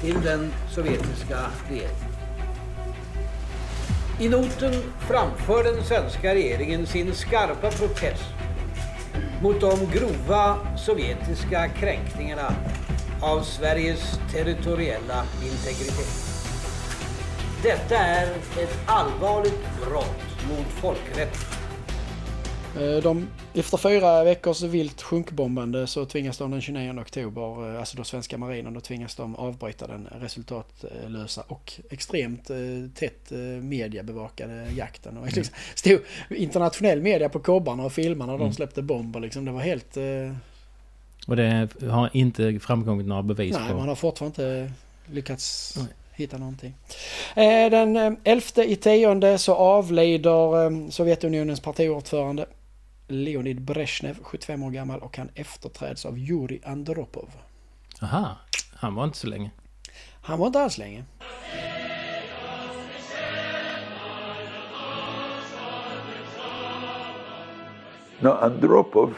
till 0.00 0.20
den 0.22 0.52
sovjetiska 0.74 1.38
regeringen. 1.68 2.13
I 4.20 4.28
noten 4.28 4.72
framför 4.98 5.64
den 5.64 5.84
svenska 5.84 6.34
regeringen 6.34 6.86
sin 6.86 7.14
skarpa 7.14 7.70
protest 7.70 8.24
mot 9.42 9.60
de 9.60 9.70
grova 9.92 10.58
sovjetiska 10.76 11.68
kränkningarna 11.68 12.54
av 13.20 13.42
Sveriges 13.42 14.20
territoriella 14.32 15.24
integritet. 15.42 16.24
Detta 17.62 17.96
är 17.96 18.26
ett 18.62 18.78
allvarligt 18.86 19.62
brott 19.80 20.48
mot 20.48 20.66
folkrätten. 20.66 21.63
Eh, 22.80 23.02
De, 23.02 23.26
efter 23.54 23.76
fyra 23.76 24.24
veckors 24.24 24.62
vilt 24.62 25.02
sjunkbombande 25.02 25.86
så 25.86 26.04
tvingas 26.06 26.38
de 26.38 26.50
den 26.50 26.60
29 26.60 27.00
oktober, 27.00 27.72
eh, 27.72 27.78
alltså 27.80 27.96
då 27.96 28.04
svenska 28.04 28.38
marinen, 28.38 28.74
då 28.74 28.80
tvingas 28.80 29.14
de 29.14 29.36
avbryta 29.36 29.86
den 29.86 30.08
resultatlösa 30.20 31.44
och 31.48 31.72
extremt 31.90 32.50
eh, 32.50 32.56
tätt 32.94 33.30
mediebevakade 33.62 34.66
jakten. 34.76 35.18
Och 35.18 35.26
liksom 35.26 35.44
stod 35.74 36.00
internationell 36.30 37.00
media 37.02 37.28
på 37.28 37.40
kobbarna 37.40 37.84
och 37.84 37.92
filmade 37.92 38.32
när 38.32 38.38
de 38.38 38.44
Mm. 38.44 38.54
släppte 38.54 38.82
bomber 38.82 39.20
liksom. 39.20 39.44
Det 39.44 39.52
var 39.52 39.60
helt... 39.60 39.96
Och 41.26 41.36
det 41.36 41.68
har 41.90 42.10
inte 42.12 42.58
framkommit 42.60 43.06
några 43.06 43.22
bevis 43.22 43.56
Nej, 43.58 43.70
på... 43.70 43.76
man 43.78 43.88
har 43.88 43.94
fortfarande 43.94 44.42
inte 44.42 44.72
lyckats 45.12 45.78
hitta 46.12 46.38
någonting. 46.38 46.74
Den 47.70 47.96
eh, 47.96 48.12
11 48.24 48.64
i 48.64 48.76
tionde 48.76 49.38
så 49.38 49.54
avlider 49.54 50.90
Sovjetunionens 50.90 51.60
partiordförande 51.60 52.46
Leonid 53.06 53.60
Brezhnev, 53.60 54.18
75 54.22 54.62
år 54.62 54.70
gammal 54.70 55.00
och 55.00 55.16
han 55.16 55.30
efterträds 55.34 56.06
av 56.06 56.18
Jurij 56.18 56.60
Andropov. 56.64 57.30
Aha, 58.02 58.36
han 58.74 58.94
var 58.94 59.04
inte 59.04 59.18
så 59.18 59.26
länge. 59.26 59.50
Han 60.22 60.38
var 60.38 60.46
inte 60.46 60.60
alls 60.60 60.78
länge. 60.78 61.04
No, 68.20 68.28
Andropov 68.28 69.14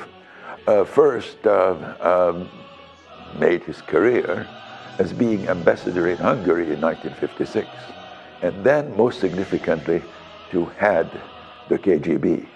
uh, 0.69 0.85
first 0.85 1.47
uh, 1.47 1.77
um, 2.01 2.49
made 3.39 3.61
his 3.67 3.83
career 3.83 4.47
as 4.99 5.13
being 5.13 5.49
ambassador 5.49 6.09
in 6.09 6.17
Hungary 6.17 6.73
in 6.73 6.85
1956, 6.85 7.69
and 8.43 8.65
then, 8.65 8.97
most 8.97 9.21
significantly, 9.21 10.03
to 10.51 10.67
head 10.77 11.09
the 11.69 11.79
KGB. 11.79 12.47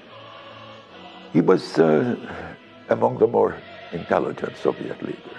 He 1.32 1.40
was 1.40 1.78
uh, 1.78 2.16
among 2.88 3.18
the 3.18 3.26
more 3.26 3.56
intelligent 3.92 4.56
Soviet 4.56 5.00
leaders. 5.02 5.38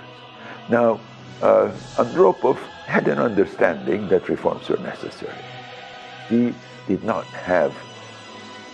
Now, 0.70 1.00
uh, 1.42 1.72
Andropov 1.98 2.58
had 2.86 3.08
an 3.08 3.20
understanding 3.20 4.08
that 4.08 4.30
reforms 4.30 4.70
were 4.70 4.78
necessary. 4.78 5.44
He 6.30 6.54
did 6.88 7.04
not 7.04 7.26
have 7.26 7.74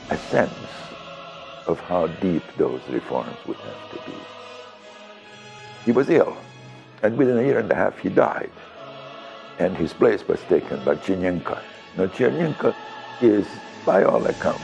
a 0.09 0.17
sense 0.17 0.53
of 1.65 1.79
how 1.79 2.07
deep 2.07 2.43
those 2.57 2.81
reforms 2.89 3.35
would 3.47 3.57
have 3.57 3.91
to 3.91 4.11
be. 4.11 4.17
He 5.85 5.91
was 5.91 6.09
ill, 6.09 6.37
and 7.03 7.17
within 7.17 7.37
a 7.37 7.41
year 7.41 7.59
and 7.59 7.71
a 7.71 7.75
half 7.75 7.97
he 7.97 8.09
died, 8.09 8.51
and 9.59 9.75
his 9.75 9.93
place 9.93 10.27
was 10.27 10.39
taken 10.49 10.83
by 10.85 10.95
Chernenko. 10.95 11.59
Now, 11.97 12.07
Chernenko 12.07 12.75
is, 13.21 13.47
by 13.85 14.03
all 14.03 14.25
accounts, 14.27 14.61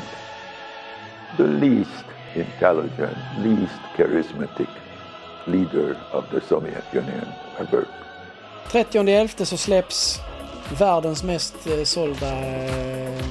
the 1.37 1.47
least 1.47 2.05
intelligent, 2.35 3.17
least 3.39 3.79
charismatic 3.97 4.69
leader 5.47 5.97
of 6.11 6.23
the 6.31 6.41
Soviet 6.41 6.83
Union 6.93 7.27
ever. 7.59 7.85
30.11 8.71 9.45
så 9.45 9.57
släpps 9.57 10.19
världens 10.79 11.23
mest 11.23 11.67
eh, 11.67 11.83
sålda 11.83 12.27
eh, 12.27 13.25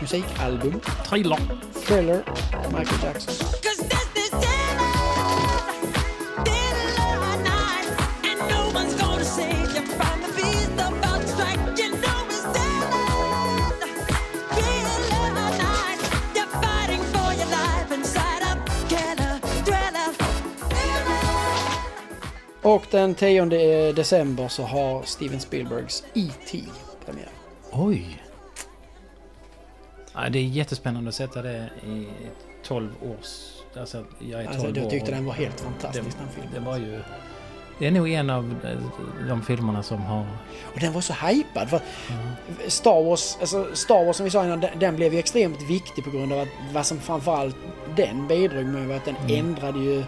musikalbum. 0.00 0.80
Thriller. 1.08 1.38
Thriller, 1.86 2.22
Michael 2.72 3.00
Jackson. 3.02 3.34
Och 22.78 22.86
den 22.90 23.14
10 23.14 23.92
december 23.92 24.48
så 24.48 24.62
har 24.62 25.02
Steven 25.02 25.40
Spielbergs 25.40 26.04
E.T. 26.14 26.62
premiär. 27.06 27.28
Oj! 27.72 28.22
Ja, 30.14 30.28
det 30.28 30.38
är 30.38 30.42
jättespännande 30.42 31.08
att 31.08 31.14
sätta 31.14 31.42
det 31.42 31.70
i 31.86 32.06
12 32.64 32.90
års... 33.02 33.52
Alltså, 33.80 34.04
jag 34.18 34.40
är 34.40 34.44
12 34.46 34.48
Alltså, 34.48 34.66
jag 34.80 34.86
år 34.86 34.90
tyckte 34.90 35.10
och- 35.10 35.16
den 35.16 35.26
var 35.26 35.32
helt 35.32 35.60
fantastisk, 35.60 36.04
Det, 36.18 36.24
den 36.24 36.28
filmen. 36.34 36.54
det 36.54 36.60
var 36.70 36.76
ju... 36.78 37.00
Det 37.78 37.86
är 37.86 37.90
nog 37.90 38.10
en 38.10 38.30
av 38.30 38.54
eh, 38.64 39.26
de 39.28 39.42
filmerna 39.42 39.82
som 39.82 40.02
har... 40.02 40.26
Och 40.74 40.80
den 40.80 40.92
var 40.92 41.00
så 41.00 41.12
hypad. 41.12 41.68
För 41.70 41.76
att 41.76 41.82
Star 42.72 43.02
Wars, 43.04 43.36
alltså 43.40 43.66
Star 43.74 44.04
Wars 44.04 44.16
som 44.16 44.24
vi 44.24 44.30
sa 44.30 44.44
innan, 44.44 44.60
den, 44.60 44.78
den 44.78 44.96
blev 44.96 45.12
ju 45.12 45.18
extremt 45.18 45.62
viktig 45.62 46.04
på 46.04 46.10
grund 46.10 46.32
av 46.32 46.40
att 46.40 46.48
vad 46.72 46.86
som 46.86 46.98
framförallt 47.00 47.56
den 47.96 48.26
bidrog 48.28 48.64
med 48.66 48.88
var 48.88 48.94
att 48.96 49.04
den 49.04 49.16
Mm. 49.16 49.46
ändrade 49.46 49.78
ju 49.78 50.04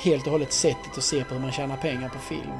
helt 0.00 0.26
och 0.26 0.32
hållet 0.32 0.52
sättet 0.52 0.98
att 0.98 1.04
se 1.04 1.24
på 1.24 1.34
hur 1.34 1.40
man 1.40 1.52
tjänar 1.52 1.76
pengar 1.76 2.08
på 2.08 2.18
film. 2.18 2.52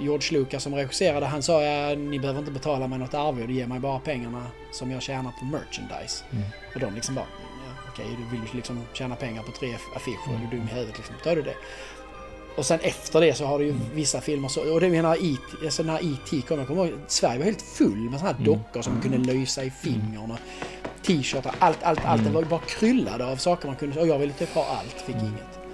George 0.00 0.38
Lucas 0.38 0.62
som 0.62 0.74
regisserade, 0.74 1.26
han 1.26 1.42
sa 1.42 1.62
ja, 1.62 1.94
ni 1.94 2.18
behöver 2.18 2.40
inte 2.40 2.52
betala 2.52 2.86
mig 2.86 2.98
något 2.98 3.14
arvode, 3.14 3.52
ge 3.52 3.66
mig 3.66 3.80
bara 3.80 3.98
pengarna 3.98 4.46
som 4.72 4.90
jag 4.90 5.02
tjänar 5.02 5.32
på 5.38 5.44
merchandise. 5.44 6.24
Mm. 6.30 6.44
Och 6.74 6.80
de 6.80 6.94
liksom 6.94 7.14
bara, 7.14 7.26
ja, 7.66 7.90
okej 7.92 8.06
du 8.18 8.36
vill 8.36 8.46
liksom 8.52 8.80
tjäna 8.92 9.14
pengar 9.16 9.42
på 9.42 9.52
tre 9.52 9.74
affischer, 9.96 10.34
är 10.34 10.50
du 10.50 10.56
dum 10.56 10.68
i 10.68 10.74
huvudet 10.74 10.96
liksom, 10.96 11.14
tar 11.24 11.36
du 11.36 11.42
det. 11.42 11.54
Och 12.56 12.66
sen 12.66 12.80
efter 12.82 13.20
det 13.20 13.34
så 13.34 13.44
har 13.46 13.58
du 13.58 13.64
ju 13.64 13.74
vissa 13.94 14.20
filmer 14.20 14.48
så, 14.48 14.72
och 14.72 14.80
det 14.80 14.88
menar 14.88 15.14
E.T., 15.14 15.64
alltså 15.64 15.82
när 15.82 15.98
E.T. 16.14 16.42
kom, 16.48 16.58
jag 16.58 16.68
kommer 16.68 16.86
ihåg, 16.86 16.98
Sverige 17.06 17.38
var 17.38 17.44
helt 17.44 17.62
full 17.62 18.10
med 18.10 18.20
sådana 18.20 18.38
här 18.38 18.44
dockor 18.44 18.82
som 18.82 19.00
kunde 19.00 19.18
lysa 19.18 19.64
i 19.64 19.70
fingern 19.70 20.30
och 20.30 20.38
t-shirtar, 21.02 21.54
allt, 21.58 21.82
allt, 21.82 22.04
allt. 22.04 22.24
Det 22.24 22.30
var 22.30 22.42
ju 22.42 22.48
bara 22.48 22.60
kryllade 22.60 23.26
av 23.26 23.36
saker 23.36 23.66
man 23.66 23.76
kunde, 23.76 24.00
och 24.00 24.06
jag 24.06 24.18
ville 24.18 24.32
typ 24.32 24.54
ha 24.54 24.64
allt, 24.64 25.00
fick 25.06 25.16
inget. 25.16 25.67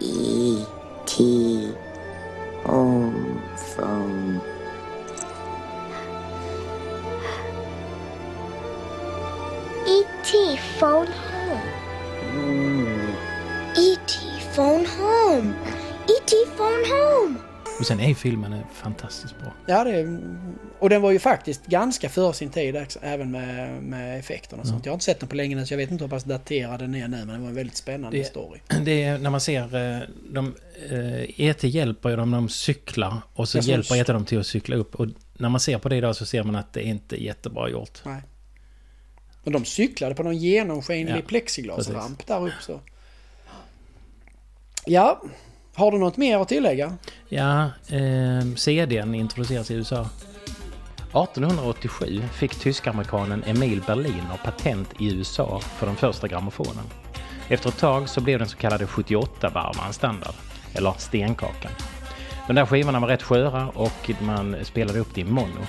E.T. 0.00 1.74
Home 2.64 3.42
phone. 3.56 4.40
E.T. 9.86 10.56
phone 10.78 11.06
home. 11.06 11.62
E.T. 13.76 14.40
phone 14.54 14.84
home. 14.84 15.56
E.T. 16.08 16.44
phone 16.56 16.84
home. 16.84 17.47
Och 17.80 17.86
sen 17.86 18.00
är 18.00 18.14
filmen 18.14 18.60
fantastiskt 18.74 19.38
bra. 19.38 19.52
Ja, 19.66 19.84
det, 19.84 20.18
och 20.78 20.90
den 20.90 21.02
var 21.02 21.10
ju 21.10 21.18
faktiskt 21.18 21.66
ganska 21.66 22.08
före 22.08 22.32
sin 22.34 22.50
tid 22.50 22.76
även 23.02 23.30
med, 23.30 23.82
med 23.82 24.18
effekterna 24.18 24.62
och 24.62 24.68
sånt. 24.68 24.86
Jag 24.86 24.92
har 24.92 24.94
inte 24.94 25.04
sett 25.04 25.20
den 25.20 25.28
på 25.28 25.36
länge 25.36 25.56
nu 25.56 25.66
så 25.66 25.72
jag 25.74 25.78
vet 25.78 25.90
inte 25.90 26.04
hur 26.04 26.08
pass 26.08 26.24
daterad 26.24 26.80
den 26.80 26.94
är 26.94 27.08
nu 27.08 27.16
men 27.16 27.28
det 27.28 27.38
var 27.38 27.48
en 27.48 27.54
väldigt 27.54 27.76
spännande 27.76 28.18
Det- 28.18 28.24
story. 28.24 28.60
Det 28.84 29.02
är 29.02 29.18
när 29.18 29.30
man 29.30 29.40
ser... 29.40 29.62
eh, 29.62 30.00
De, 30.30 30.54
eh, 30.90 31.40
E.T. 31.40 31.68
hjälper 31.68 32.08
ju 32.10 32.16
dem 32.16 32.30
när 32.30 32.38
de 32.38 32.48
cyklar 32.48 33.16
och 33.34 33.48
så 33.48 33.58
Ja, 33.58 33.62
så- 33.62 33.70
hjälper 33.70 33.96
E.T. 33.96 34.12
dem 34.12 34.24
till 34.24 34.40
att 34.40 34.46
cykla 34.46 34.76
upp. 34.76 34.94
Och 34.94 35.06
när 35.38 35.48
man 35.48 35.60
ser 35.60 35.78
på 35.78 35.88
det 35.88 35.96
idag 35.96 36.16
så 36.16 36.26
ser 36.26 36.42
man 36.42 36.56
att 36.56 36.72
det 36.72 36.82
inte 36.82 37.16
är 37.22 37.24
jättebra 37.24 37.68
gjort. 37.68 37.98
Nej. 38.04 38.22
Men 39.44 39.52
de 39.52 39.64
cyklade 39.64 40.14
på 40.14 40.22
någon 40.22 40.36
genomskinlig 40.36 41.16
Ja, 41.16 41.22
plexiglasramp 41.26 42.26
där 42.26 42.40
uppe 42.46 42.54
så. 42.60 42.80
Ja, 44.86 45.22
har 45.78 45.90
du 45.90 45.98
något 45.98 46.16
mer 46.16 46.38
att 46.38 46.48
tillägga? 46.48 46.92
Ja, 47.28 47.62
eh, 47.88 48.54
CDn 48.56 49.14
introduceras 49.14 49.70
i 49.70 49.74
USA. 49.74 50.08
1887 51.12 52.22
fick 52.32 52.54
tysk-amerikanen 52.54 53.44
Emil 53.46 53.82
Berliner 53.86 54.40
patent 54.44 54.88
i 54.98 55.14
USA 55.14 55.60
för 55.60 55.86
den 55.86 55.96
första 55.96 56.28
grammofonen. 56.28 56.84
Efter 57.48 57.68
ett 57.68 57.78
tag 57.78 58.08
så 58.08 58.20
blev 58.20 58.38
den 58.38 58.48
så 58.48 58.56
kallade 58.56 58.86
78-varvaren 58.86 59.92
standard, 59.92 60.34
eller 60.74 60.92
stenkakan. 60.98 61.72
De 62.46 62.52
där 62.52 62.66
skivorna 62.66 63.00
var 63.00 63.08
rätt 63.08 63.22
sköra 63.22 63.68
och 63.68 64.10
man 64.20 64.56
spelade 64.62 64.98
upp 64.98 65.14
det 65.14 65.20
i 65.20 65.24
mono. 65.24 65.66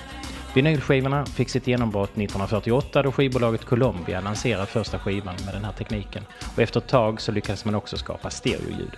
Vinylskivorna 0.54 1.26
fick 1.26 1.48
sitt 1.48 1.66
genombrott 1.66 2.10
1948 2.10 3.02
då 3.02 3.12
skivbolaget 3.12 3.64
Columbia 3.64 4.20
lanserade 4.20 4.66
första 4.66 4.98
skivan 4.98 5.34
med 5.44 5.54
den 5.54 5.64
här 5.64 5.72
tekniken. 5.72 6.24
Och 6.54 6.58
efter 6.58 6.80
ett 6.80 6.88
tag 6.88 7.20
så 7.20 7.32
lyckades 7.32 7.64
man 7.64 7.74
också 7.74 7.96
skapa 7.96 8.30
stereoljud. 8.30 8.96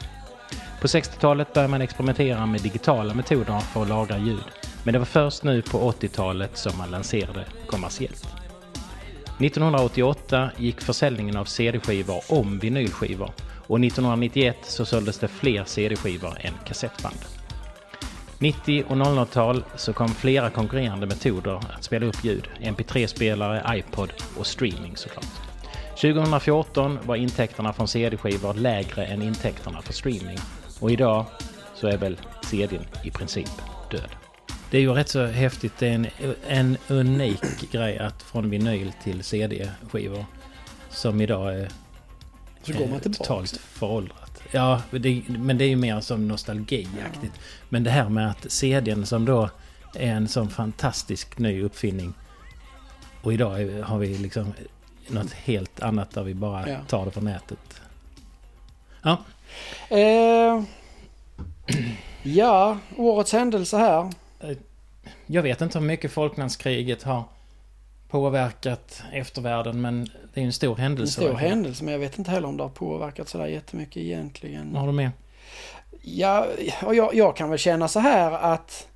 På 0.80 0.86
60-talet 0.86 1.52
började 1.52 1.70
man 1.70 1.82
experimentera 1.82 2.46
med 2.46 2.60
digitala 2.60 3.14
metoder 3.14 3.60
för 3.60 3.82
att 3.82 3.88
lagra 3.88 4.18
ljud. 4.18 4.44
Men 4.84 4.92
det 4.92 4.98
var 4.98 5.06
först 5.06 5.42
nu 5.42 5.62
på 5.62 5.92
80-talet 5.92 6.56
som 6.56 6.78
man 6.78 6.90
lanserade 6.90 7.44
kommersiellt. 7.66 8.26
1988 9.38 10.50
gick 10.56 10.80
försäljningen 10.80 11.36
av 11.36 11.44
CD-skivor 11.44 12.22
om 12.28 12.58
vinylskivor 12.58 13.30
och 13.66 13.84
1991 13.84 14.56
så 14.62 14.84
såldes 14.84 15.18
det 15.18 15.28
fler 15.28 15.64
CD-skivor 15.64 16.36
än 16.40 16.54
kassettband. 16.66 17.18
90 18.38 18.84
och 18.88 18.96
00-tal 18.96 19.64
så 19.76 19.92
kom 19.92 20.08
flera 20.08 20.50
konkurrerande 20.50 21.06
metoder 21.06 21.60
att 21.76 21.84
spela 21.84 22.06
upp 22.06 22.24
ljud. 22.24 22.48
MP3-spelare, 22.60 23.78
iPod 23.78 24.12
och 24.38 24.46
streaming 24.46 24.96
såklart. 24.96 25.51
2014 25.96 26.98
var 27.06 27.16
intäkterna 27.16 27.72
från 27.72 27.88
CD-skivor 27.88 28.54
lägre 28.54 29.04
än 29.04 29.22
intäkterna 29.22 29.82
för 29.82 29.92
streaming. 29.92 30.38
Och 30.80 30.90
idag 30.90 31.24
så 31.74 31.86
är 31.86 31.96
väl 31.96 32.16
CDn 32.44 32.84
i 33.04 33.10
princip 33.10 33.50
död. 33.90 34.08
Det 34.70 34.76
är 34.78 34.80
ju 34.80 34.92
rätt 34.92 35.08
så 35.08 35.26
häftigt. 35.26 35.72
Det 35.78 35.88
är 35.88 35.94
en, 35.94 36.06
en 36.48 36.76
unik 36.88 37.70
grej 37.72 37.98
att 37.98 38.22
från 38.22 38.50
vinyl 38.50 38.92
till 39.02 39.24
CD-skivor 39.24 40.24
som 40.90 41.20
idag 41.20 41.54
är 41.54 41.68
Så 42.62 42.72
går 42.72 42.86
man 42.88 43.00
tillbaka. 43.00 43.24
totalt 43.24 43.56
föråldrat. 43.56 44.42
Ja, 44.50 44.82
det, 44.90 45.22
men 45.28 45.58
det 45.58 45.64
är 45.64 45.68
ju 45.68 45.76
mer 45.76 46.00
som 46.00 46.28
nostalgiaktigt. 46.28 47.40
Men 47.68 47.84
det 47.84 47.90
här 47.90 48.08
med 48.08 48.30
att 48.30 48.52
CDn 48.52 49.06
som 49.06 49.24
då 49.24 49.50
är 49.94 50.12
en 50.12 50.28
sån 50.28 50.50
fantastisk 50.50 51.38
ny 51.38 51.62
uppfinning 51.62 52.14
och 53.22 53.32
idag 53.32 53.82
har 53.82 53.98
vi 53.98 54.18
liksom 54.18 54.52
något 55.12 55.32
helt 55.32 55.80
annat 55.82 56.10
där 56.10 56.22
vi 56.22 56.34
bara 56.34 56.68
Ja. 56.68 56.76
tar 56.88 57.04
det 57.04 57.10
på 57.10 57.20
nätet. 57.20 57.80
Ja, 59.02 59.16
Eh, 59.90 60.62
ja, 62.22 62.78
årets 62.96 63.32
händelse 63.32 63.76
här. 63.76 64.10
jag 65.26 65.42
vet 65.42 65.60
inte 65.60 65.78
hur 65.78 65.86
mycket 65.86 66.12
Falklandskriget 66.12 67.02
har 67.02 67.24
påverkat 68.08 69.02
eftervärlden 69.12 69.80
men 69.80 70.08
det 70.34 70.40
är 70.40 70.44
en 70.44 70.52
stor 70.52 70.74
En 70.76 70.80
händelse. 70.82 71.12
stor 71.12 71.34
händelse 71.34 71.84
men 71.84 71.92
jag 71.92 71.98
vet 71.98 72.18
inte 72.18 72.30
heller 72.30 72.48
om 72.48 72.56
det 72.56 72.62
har 72.62 72.70
påverkat 72.70 73.28
sådär 73.28 73.46
jättemycket 73.46 73.96
egentligen. 73.96 74.72
Vad 74.72 74.80
har 74.80 74.86
du 74.86 74.92
med? 74.92 75.10
Ja, 76.02 76.46
och 76.84 76.94
jag, 76.94 77.14
jag 77.14 77.36
kan 77.36 77.50
väl 77.50 77.58
känna 77.58 77.88
så 77.88 78.00
här 78.00 78.32
att 78.32 78.88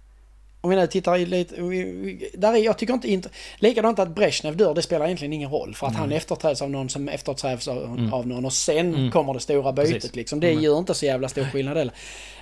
om 0.66 0.70
vi 0.70 0.76
nu 0.76 0.86
tittar 0.86 1.16
i 1.16 1.26
lite, 1.26 1.54
där 2.34 2.52
är, 2.52 2.56
jag 2.56 2.78
tycker 2.78 2.94
inte, 2.94 3.08
inte, 3.08 3.28
likadant 3.58 3.98
att 3.98 4.08
Brezhnev 4.08 4.56
dör, 4.56 4.74
det 4.74 4.82
spelar 4.82 5.06
egentligen 5.06 5.32
ingen 5.32 5.50
roll. 5.50 5.74
För 5.74 5.86
att 5.86 5.94
han 5.94 6.08
Nej. 6.08 6.16
efterträds 6.18 6.62
av 6.62 6.70
någon 6.70 6.88
som 6.88 7.08
efterträds 7.08 7.68
av, 7.68 7.84
Mm. 7.84 8.12
av 8.14 8.26
någon 8.26 8.44
och 8.44 8.52
sen 8.52 8.94
Mm. 8.94 9.10
kommer 9.10 9.34
det 9.34 9.40
stora 9.40 9.72
bytet 9.72 9.92
Precis. 9.92 10.14
liksom. 10.14 10.40
Det 10.40 10.50
Mm. 10.50 10.62
gör 10.64 10.78
inte 10.78 10.94
så 10.94 11.06
jävla 11.06 11.28
stor 11.28 11.44
skillnad 11.44 11.76
heller. 11.76 11.94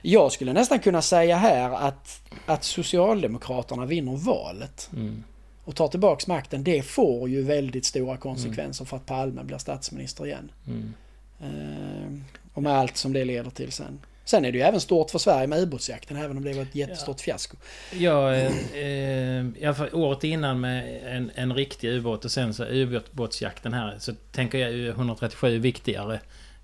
Jag 0.02 0.32
skulle 0.32 0.52
nästan 0.52 0.78
kunna 0.78 1.02
säga 1.02 1.36
här 1.36 1.70
att, 1.70 2.20
att 2.46 2.64
Socialdemokraterna 2.64 3.86
vinner 3.86 4.16
valet. 4.16 4.90
Mm. 4.92 5.24
Och 5.64 5.76
tar 5.76 5.88
tillbaks 5.88 6.26
makten, 6.26 6.64
det 6.64 6.82
får 6.82 7.28
ju 7.28 7.42
väldigt 7.42 7.84
stora 7.84 8.16
konsekvenser 8.16 8.84
för 8.84 8.96
att 8.96 9.06
Palme 9.06 9.42
blir 9.44 9.58
statsminister 9.58 10.26
igen. 10.26 10.52
Mm. 10.66 10.94
Eh, 11.40 12.18
och 12.54 12.62
med 12.62 12.72
allt 12.78 12.96
som 12.96 13.12
det 13.12 13.24
leder 13.24 13.50
till 13.50 13.72
sen. 13.72 13.98
Sen 14.24 14.44
är 14.44 14.52
det 14.52 14.58
ju 14.58 14.64
även 14.64 14.80
stort 14.80 15.10
för 15.10 15.18
Sverige 15.18 15.46
med 15.46 15.58
ubåtsjakten, 15.58 16.16
även 16.16 16.36
om 16.36 16.44
det 16.44 16.52
var 16.52 16.62
ett 16.62 16.74
jättestort 16.74 17.20
fiasko. 17.20 17.56
Ja, 17.92 18.34
eh, 18.34 18.52
eh, 18.74 19.46
ja, 19.60 19.74
för 19.74 19.94
året 19.94 20.24
innan 20.24 20.60
med 20.60 21.00
en, 21.16 21.30
en 21.34 21.54
riktig 21.54 21.88
ubåt 21.88 22.24
och 22.24 22.30
sen 22.30 22.54
så 22.54 22.64
ubåtsjakten 22.64 23.72
här 23.72 23.96
så 23.98 24.12
tänker 24.32 24.58
jag 24.58 24.72
ju 24.72 24.88
137 24.88 25.58
viktigare 25.58 26.20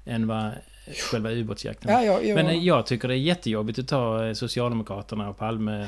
än 0.07 0.27
vad 0.27 0.51
själva 1.11 1.31
ubåtsjakten. 1.31 1.93
Ja, 1.93 2.05
ja, 2.05 2.21
ja. 2.23 2.35
Men 2.35 2.47
eh, 2.47 2.59
jag 2.59 2.87
tycker 2.87 3.09
det 3.09 3.15
är 3.15 3.19
jättejobbigt 3.19 3.79
att 3.79 3.89
ta 3.89 4.27
eh, 4.27 4.33
Socialdemokraterna 4.33 5.29
och 5.29 5.39
Palme. 5.39 5.87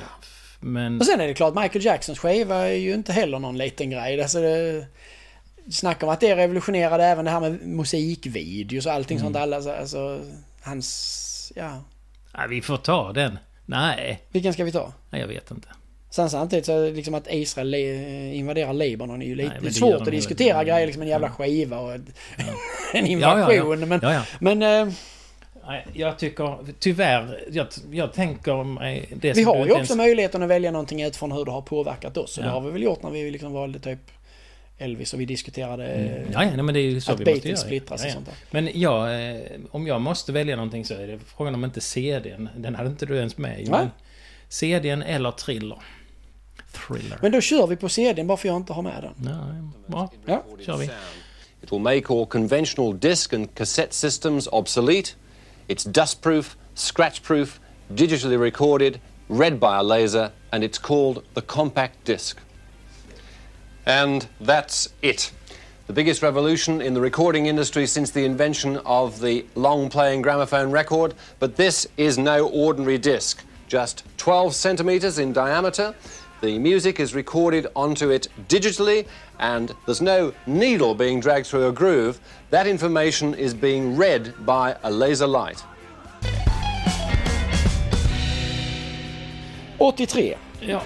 Men... 0.61 1.01
Och 1.01 1.07
sen 1.07 1.21
är 1.21 1.27
det 1.27 1.35
klart, 1.35 1.55
Michael 1.55 1.85
Jacksons 1.85 2.19
skiva 2.19 2.57
är 2.57 2.73
ju 2.75 2.95
inte 2.95 3.13
heller 3.13 3.39
någon 3.39 3.59
liten 3.59 3.91
grej. 3.91 4.23
Alltså 4.23 4.41
det, 4.41 4.87
snacka 5.71 6.07
om 6.07 6.13
att 6.13 6.21
det 6.21 6.37
revolutionerade 6.37 7.05
även 7.05 7.25
det 7.25 7.31
här 7.31 7.41
med 7.41 7.67
musikvideos 7.67 8.87
och 8.87 8.93
allting 8.93 9.19
Mm. 9.19 9.27
sånt. 9.27 9.37
Alla, 9.37 9.57
alltså, 9.81 10.21
hans... 10.63 11.29
Ja. 11.55 11.83
Nej, 12.37 12.49
vi 12.49 12.63
får 12.63 12.77
ta 12.77 13.13
den. 13.13 13.39
Nej. 13.67 14.23
Vilken 14.33 14.53
ska 14.53 14.65
vi 14.65 14.73
ta? 14.73 14.93
Nej, 15.11 15.21
jag 15.21 15.29
vet 15.29 15.51
inte. 15.51 15.69
Sen 16.11 16.31
samtidigt 16.31 16.67
så 16.67 16.81
det 16.81 16.91
liksom 16.91 17.15
att 17.15 17.27
Israel 17.31 17.75
invaderar 18.35 18.73
Libanon 18.73 19.23
är 19.23 19.27
ju 19.27 19.35
lite 19.35 19.49
Nej, 19.51 19.59
det 19.63 19.71
svårt 19.73 19.95
att 20.01 20.05
diskutera 20.11 20.59
tiden. 20.61 20.67
grejer, 20.75 20.87
liksom 20.87 21.03
en 21.03 21.09
jävla 21.09 21.31
skiva 21.31 21.79
och 21.79 21.95
en 21.95 22.07
Ja, 22.95 23.01
invasion. 23.07 23.99
ja, 24.03 24.13
ja. 24.13 24.23
Men, 24.41 24.59
men 24.59 24.89
eh, 24.89 24.95
jag 25.95 26.19
tycker 26.19 26.59
tyvärr, 26.79 27.45
jag, 27.51 27.67
jag 27.91 28.13
tänker 28.13 28.65
mig 28.65 29.09
det 29.17 29.33
vi 29.37 29.43
har 29.43 29.57
ju 29.57 29.63
också 29.63 29.75
ens- 29.75 29.97
möjligheten 29.97 30.43
att 30.43 30.49
välja 30.49 30.71
någonting 30.71 31.03
utifrån 31.03 31.33
hur 31.33 31.45
det 31.45 31.51
har 31.51 31.63
påverkat 31.63 32.17
oss. 32.17 32.39
Och 32.39 32.45
det 32.45 32.51
har 32.51 32.61
vi 32.61 32.71
väl 32.71 32.83
gjort 32.83 33.03
när 33.03 33.11
vi 33.11 33.31
liksom 33.31 33.53
valde 33.53 33.79
typ 33.79 33.99
Elvis 34.83 35.15
och 35.15 35.21
vi 35.21 35.25
diskuterade 35.25 35.87
Mm. 35.87 36.33
Ja, 36.33 36.45
ja, 36.45 36.51
nej, 36.51 36.63
men 36.63 36.75
det 36.75 36.81
är 36.81 36.83
ju 36.83 37.01
så 37.01 37.13
att 37.13 37.21
vi 37.21 37.25
måste 37.25 37.33
Beatles 37.33 37.61
göra. 37.61 37.67
splittras 37.67 38.01
ja, 38.01 38.07
och 38.07 38.11
ja. 38.11 38.15
sånt 38.15 38.27
där. 38.27 38.35
Men 38.51 38.81
jag, 38.81 39.31
eh, 39.31 39.41
om 39.71 39.87
jag 39.87 40.01
måste 40.01 40.33
välja 40.33 40.57
någonting 40.57 40.85
så 40.85 40.95
är 40.95 41.07
det 41.07 41.19
frågan 41.37 41.55
om 41.55 41.65
inte 41.65 41.81
CDn. 41.81 42.49
Den 42.57 42.75
hade 42.75 42.89
inte 42.89 43.07
du 43.07 43.17
ens 43.17 43.39
med 43.39 43.61
i. 43.61 43.71
CDn 44.49 45.03
eller 45.03 45.31
Thriller. 45.31 45.79
Thriller. 46.73 47.19
Men 47.23 47.33
då 47.33 47.41
kör 47.41 47.67
vi 47.67 47.77
på 47.77 47.89
CDn 47.89 48.27
bara 48.27 48.37
för 48.37 48.49
jag 48.49 48.57
inte 48.57 48.73
har 48.73 48.83
med 48.83 49.03
den. 49.03 49.31
Ja, 49.33 49.71
bra. 49.87 50.11
Ja. 50.27 50.45
kör 50.67 50.77
vi. 50.77 50.91
It 51.63 51.73
will 51.73 51.81
make 51.81 52.05
all 52.09 52.27
conventional 52.27 52.99
disc 52.99 53.33
and 53.33 53.55
cassette 53.55 53.95
systems 53.95 54.49
obsolete. 54.53 55.11
It's 55.69 55.93
dustproof, 55.93 56.57
scratchproof, 56.75 57.61
digitally 57.89 58.37
recorded, 58.37 59.01
read 59.29 59.61
by 59.61 59.67
a 59.67 59.83
laser, 59.83 60.31
and 60.51 60.65
it's 60.65 60.79
called 60.79 61.23
the 61.35 61.41
compact 61.41 62.05
disc. 62.05 62.39
And 63.87 64.27
that's 64.41 64.89
it. 65.03 65.33
The 65.89 65.93
biggest 65.93 66.23
revolution 66.23 66.81
in 66.81 66.95
the 66.95 67.01
recording 67.01 67.47
industry 67.47 67.87
since 67.87 68.11
the 68.11 68.25
invention 68.25 68.77
of 68.79 69.21
the 69.21 69.45
long 69.55 69.91
playing 69.91 70.23
gramophone 70.23 70.71
record. 70.71 71.15
But 71.39 71.57
this 71.57 71.87
is 71.97 72.19
no 72.19 72.49
ordinary 72.49 72.99
disc, 72.99 73.45
just 73.67 74.05
12 74.17 74.55
centimeters 74.55 75.19
in 75.19 75.33
diameter. 75.33 75.95
The 76.41 76.59
music 76.59 76.99
is 76.99 77.15
recorded 77.15 77.67
onto 77.77 78.11
it 78.11 78.29
digitally, 78.49 79.07
and 79.39 79.75
there's 79.87 80.01
no 80.01 80.33
needle 80.47 80.95
being 80.95 81.21
dragged 81.21 81.47
through 81.47 81.69
a 81.69 81.73
groove. 81.73 82.21
That 82.51 82.67
information 82.67 83.35
is 83.35 83.53
being 83.55 83.97
read 83.97 84.35
by 84.47 84.77
a 84.83 84.91
laser 84.91 85.27
light. 85.27 85.63
83. 89.79 90.37
Ja. 90.61 90.81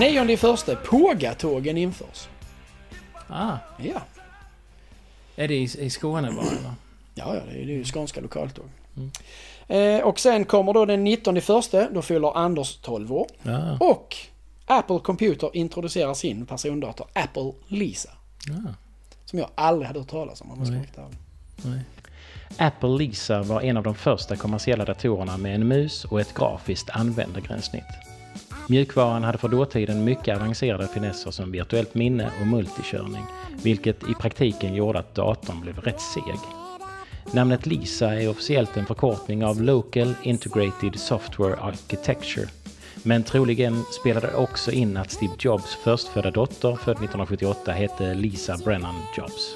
Nionde 0.00 0.32
i 0.32 0.36
första, 0.36 0.76
Pågatågen 0.76 1.76
införs. 1.76 2.28
Ah, 3.28 3.56
Ja. 3.78 4.00
är 5.36 5.48
det 5.48 5.54
i, 5.54 5.62
i 5.62 5.90
Skåne 5.90 6.32
bara 6.32 6.46
eller? 6.46 6.72
Ja, 7.14 7.34
ja, 7.34 7.40
det 7.52 7.58
är 7.58 7.64
ju 7.64 7.84
skånska 7.84 8.20
lokaltåg. 8.20 8.64
Eh, 9.68 10.00
och 10.00 10.20
sen 10.20 10.44
kommer 10.44 10.72
då 10.72 10.84
den 10.84 11.04
19 11.04 11.36
i 11.36 11.40
första, 11.40 11.90
då 11.90 12.02
fyller 12.02 12.36
Anders 12.38 12.76
12 12.76 13.12
år. 13.12 13.26
Ja. 13.42 13.76
Och 13.80 14.16
Apple 14.66 14.98
Computer 14.98 15.50
introducerar 15.56 16.14
sin 16.14 16.46
persondator 16.46 17.06
Apple 17.12 17.52
Lisa. 17.68 18.10
Ja. 18.46 18.74
Som 19.24 19.38
jag 19.38 19.48
aldrig 19.54 19.86
hade 19.86 20.00
hört 20.00 20.08
talas 20.08 20.40
om 20.40 20.50
om 20.50 20.58
jag 20.58 20.66
ska 20.92 21.00
vara. 21.02 21.10
Nej. 21.56 21.80
Apple 22.58 22.88
Lisa 22.88 23.42
var 23.42 23.60
en 23.62 23.76
av 23.76 23.82
de 23.82 23.94
första 23.94 24.36
kommersiella 24.36 24.84
datorerna 24.84 25.36
med 25.36 25.54
en 25.54 25.68
mus 25.68 26.04
och 26.04 26.20
ett 26.20 26.34
grafiskt 26.34 26.90
användargränssnitt. 26.90 27.84
Mjukvaran 28.70 29.24
hade 29.24 29.38
för 29.38 29.48
dåtiden 29.48 30.04
mycket 30.04 30.36
avancerade 30.36 30.88
finesser 30.88 31.30
som 31.30 31.52
virtuellt 31.52 31.94
minne 31.94 32.30
och 32.40 32.46
multikörning, 32.46 33.24
vilket 33.62 34.08
i 34.08 34.14
praktiken 34.14 34.74
gjorde 34.74 34.98
att 34.98 35.14
datorn 35.14 35.60
blev 35.60 35.78
rätt 35.78 36.00
seg. 36.00 36.34
Namnet 37.32 37.66
Lisa 37.66 38.20
är 38.20 38.28
officiellt 38.28 38.76
en 38.76 38.86
förkortning 38.86 39.44
av 39.44 39.62
Local 39.62 40.14
Integrated 40.22 41.00
Software 41.00 41.56
Architecture. 41.60 42.48
Men 43.02 43.22
troligen 43.22 43.82
spelade 44.00 44.26
det 44.26 44.34
också 44.34 44.72
in 44.72 44.96
att 44.96 45.10
Steve 45.10 45.34
Jobs 45.38 45.74
förstfödda 45.74 46.30
dotter, 46.30 46.76
född 46.76 46.96
1978, 46.96 47.72
hette 47.72 48.14
Lisa 48.14 48.58
Brennan 48.64 48.94
Jobs. 49.16 49.54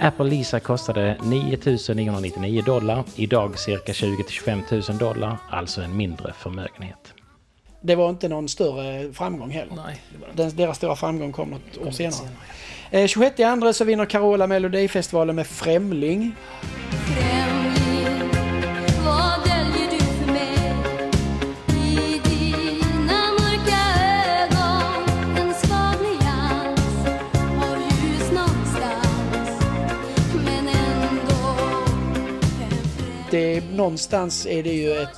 Apple 0.00 0.26
Lisa 0.26 0.60
kostade 0.60 1.16
9 1.24 1.58
999 1.94 2.62
dollar, 2.62 3.04
idag 3.16 3.58
cirka 3.58 3.92
20 3.92 4.24
25 4.28 4.62
000 4.70 4.82
dollar, 4.98 5.38
alltså 5.50 5.82
en 5.82 5.96
mindre 5.96 6.32
förmögenhet. 6.32 7.14
Det 7.80 7.94
var 7.94 8.10
inte 8.10 8.28
någon 8.28 8.48
större 8.48 9.12
framgång 9.12 9.50
heller. 9.50 9.74
Nej, 9.86 10.02
Den, 10.34 10.56
deras 10.56 10.76
stora 10.76 10.96
framgång 10.96 11.32
kom 11.32 11.50
något 11.50 11.86
år 11.86 11.90
senare. 11.90 12.28
Eh, 12.90 13.06
26 13.06 13.40
i 13.40 13.42
andra 13.44 13.72
så 13.72 13.84
vinner 13.84 14.04
Carola 14.06 14.46
Melodifestivalen 14.46 15.36
med 15.36 15.46
Främling. 15.46 16.34
Vad 19.04 19.48
väljer 19.48 19.90
du 19.90 19.98
för 19.98 20.32
mig? 20.32 20.74
I 21.68 22.20
dina 22.28 23.22
mörka 23.38 23.80
ögon 24.42 25.38
en 25.38 25.54
svag 25.54 25.94
nyans 26.02 27.06
av 27.62 27.78
ljus 27.80 28.32
någonstans 28.32 29.62
men 30.44 30.68
ändå 30.68 31.58
Det, 33.30 33.70
någonstans 33.76 34.46
är 34.46 34.62
det 34.62 34.72
ju 34.72 34.92
ett... 34.92 35.08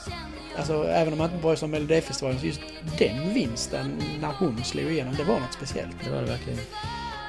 Alltså 0.57 0.85
även 0.85 1.13
om 1.13 1.19
man 1.19 1.31
inte 1.31 1.43
bryr 1.43 1.57
sig 1.57 1.67
om 1.67 1.71
Melodifestivalen 1.71 2.41
så 2.41 2.47
just 2.47 2.61
den 2.99 3.35
vinsten 3.35 4.03
när 4.21 4.33
hon 4.33 4.65
slog 4.65 4.93
igenom, 4.93 5.15
det 5.15 5.25
var 5.25 5.41
något 5.41 5.53
speciellt. 5.53 5.97
Det 6.05 6.11
var 6.11 6.21
det 6.23 6.27
verkligen. 6.27 6.59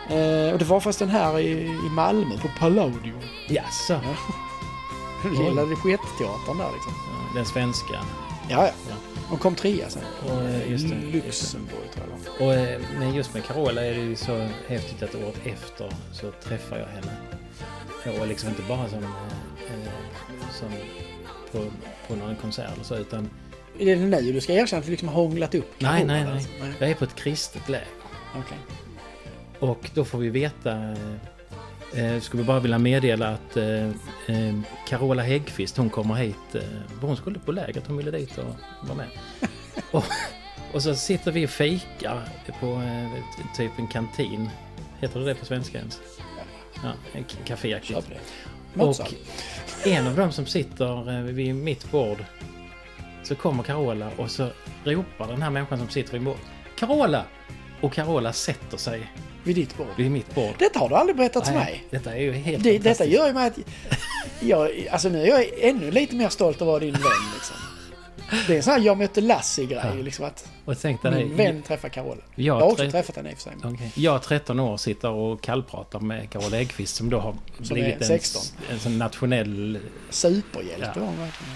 Eh, 0.10 0.54
och 0.54 0.60
det 0.60 0.66
var 0.66 0.80
förresten 0.80 1.10
här 1.10 1.40
i, 1.40 1.52
i 1.62 1.90
Malmö 1.90 2.38
på 2.38 2.48
Palladio. 2.60 3.14
Jaså? 3.48 4.00
Lilla 5.24 5.64
Ligettteatern 5.64 6.58
där 6.58 6.72
liksom. 6.74 6.94
Den 7.36 7.46
svenska. 7.46 8.00
Ja, 8.50 8.66
ja. 8.90 8.96
Hon 9.30 9.40
kom 9.40 9.56
trea 9.56 9.90
sen. 9.90 10.04
Och, 10.26 10.42
eh, 10.42 10.72
just 10.72 10.90
det, 10.90 10.96
Luxemburg 10.96 11.92
tror 11.94 12.06
jag 12.10 12.20
det 12.20 12.40
var. 12.40 12.48
Och, 12.48 12.54
eh, 12.54 12.82
men 13.00 13.14
just 13.14 13.34
med 13.34 13.44
Carola 13.44 13.86
är 13.86 13.94
det 13.94 14.02
ju 14.02 14.16
så 14.16 14.48
häftigt 14.68 15.04
att 15.04 15.16
året 15.16 15.40
efter 15.46 15.90
så 16.14 16.32
träffar 16.32 16.78
jag 16.78 16.88
henne. 16.88 17.12
Och 18.20 18.28
liksom 18.28 18.50
inte 18.50 18.62
bara 18.62 18.90
som, 18.90 19.04
eh, 19.04 19.92
som 20.52 20.70
på, 21.52 21.72
på 22.08 22.16
någon 22.16 22.36
konsert 22.36 22.74
eller 22.74 22.84
så 22.84 22.96
utan... 22.96 23.30
Är 23.80 23.86
det 23.86 23.96
nu 23.96 24.32
du 24.32 24.42
ska 24.42 24.54
erkänna 24.54 24.80
att 24.80 24.86
du 24.86 24.92
liksom 24.92 25.08
har 25.08 25.16
hånglat 25.16 25.56
upp 25.56 25.74
Nej, 25.80 26.06
nej, 26.06 26.24
nej. 26.24 26.34
alltså? 26.34 26.50
Jag 26.80 26.90
är 26.90 26.96
på 26.96 27.04
ett 27.04 27.16
kristet 27.16 27.70
läger. 27.70 27.88
Okej. 28.36 28.58
Och 29.60 29.90
då 29.94 30.06
får 30.06 30.20
vi 30.20 30.30
veta... 30.30 30.96
Eh, 31.96 32.20
skulle 32.20 32.44
vi 32.44 32.48
bara 32.48 32.60
vilja 32.60 32.78
meddela 32.78 33.28
att 33.28 33.58
eh, 33.58 33.86
eh, 34.28 34.60
Carola 34.88 35.24
Häggkvist, 35.24 35.78
hon 35.78 35.90
kommer 35.90 36.16
hit. 36.16 36.56
Eh, 36.56 36.62
hon 37.02 37.18
skulle 37.18 37.40
på 37.40 37.52
lägret, 37.52 37.88
hon 37.88 37.98
ville 37.98 38.12
dit 38.12 38.38
och 38.38 38.56
vara 38.88 38.98
med. 38.98 39.08
och, 39.92 40.06
och 40.74 40.84
så 40.84 40.96
sitter 40.96 41.32
vi 41.32 41.46
och 41.46 41.50
fikar 41.50 42.22
på 42.60 42.66
eh, 42.66 43.56
typ 43.58 43.72
en 43.78 43.88
kantin. 43.88 44.50
Heter 45.00 45.20
det 45.20 45.26
det 45.26 45.36
på 45.36 45.46
svenska 45.46 45.78
ens? 45.78 46.00
Ja, 46.84 46.94
en 47.14 47.24
kaféaktigt. 47.46 48.12
Det. 48.74 48.84
Och 48.84 49.08
en 49.88 50.08
av 50.08 50.16
dem 50.16 50.32
som 50.32 50.46
sitter 50.46 51.18
eh, 51.18 51.24
vid 51.24 51.56
mitt 51.56 51.92
bord 51.92 52.18
så 53.24 53.36
kommer 53.36 53.64
Carola 53.64 54.10
och 54.18 54.32
så 54.32 54.48
ropar 54.84 55.28
den 55.28 55.42
här 55.42 55.50
människan 55.50 55.78
som 55.80 55.90
sitter 55.90 56.14
vid 56.14 56.22
bordet. 56.22 56.42
Carola! 56.80 57.26
Och 57.82 57.94
Carola 57.94 58.34
sätter 58.34 58.78
sig 58.78 59.12
Vid 59.44 59.56
ditt 59.56 59.78
bord? 59.78 59.88
vid 59.98 60.12
mitt 60.12 60.36
bord. 60.36 60.54
Detta 60.60 60.80
har 60.80 60.90
du 60.90 60.96
aldrig 60.96 61.18
berättat 61.18 61.48
för 61.48 61.54
mig. 61.56 61.84
Detta 61.90 62.16
är 62.16 62.22
ju 62.22 62.32
helt 62.32 62.64
Det, 62.64 62.78
detta 62.78 63.06
gör 63.06 63.28
ju 63.28 63.34
mig 63.34 63.48
att... 63.48 63.60
Jag, 64.40 64.88
alltså 64.92 65.10
nu 65.10 65.22
är 65.22 65.28
jag 65.28 65.46
ännu 65.60 65.92
lite 65.92 66.16
mer 66.16 66.30
stolt 66.30 66.62
att 66.62 66.68
vara 66.68 66.80
din 66.80 66.94
vän 66.94 67.02
liksom. 67.34 67.56
Det 68.48 68.54
är 68.54 68.58
en 68.58 68.64
sån 68.64 68.74
här 68.74 68.80
jag 68.80 68.98
mötte 68.98 69.22
Lassie-grej 69.22 70.04
liksom 70.04 70.26
att 70.26 70.50
Och 70.66 70.80
tänk 70.82 71.02
dig 71.04 71.12
min 71.26 71.36
vän 71.38 71.62
träffar 71.62 71.90
Carola. 71.90 72.22
Jag 72.36 72.46
Jag 72.46 72.54
har 72.54 72.72
också 72.72 72.84
trä- 72.84 72.92
träffat 72.92 73.16
henne 73.16 73.30
i 73.30 73.34
och 73.34 73.38
för 73.38 73.44
sig. 73.44 73.54
Okej. 73.64 73.92
Jag 73.96 74.24
13 74.24 74.60
år 74.60 74.78
sitter 74.78 75.10
och 75.10 75.42
kallpratar 75.42 76.00
med 76.00 76.30
Carola 76.30 76.58
Häggkvist 76.58 76.96
som 76.96 77.10
då 77.10 77.20
har 77.20 77.36
Som 77.62 77.74
blivit 77.74 77.96
är 77.96 78.00
en, 78.02 78.08
16. 78.08 78.42
en 78.72 78.80
sån 78.80 78.98
nationell... 78.98 79.80
Superhjälte 80.10 80.92
Ja. 80.96 81.00
var 81.02 81.08
hon 81.08 81.18
verkligen. 81.20 81.54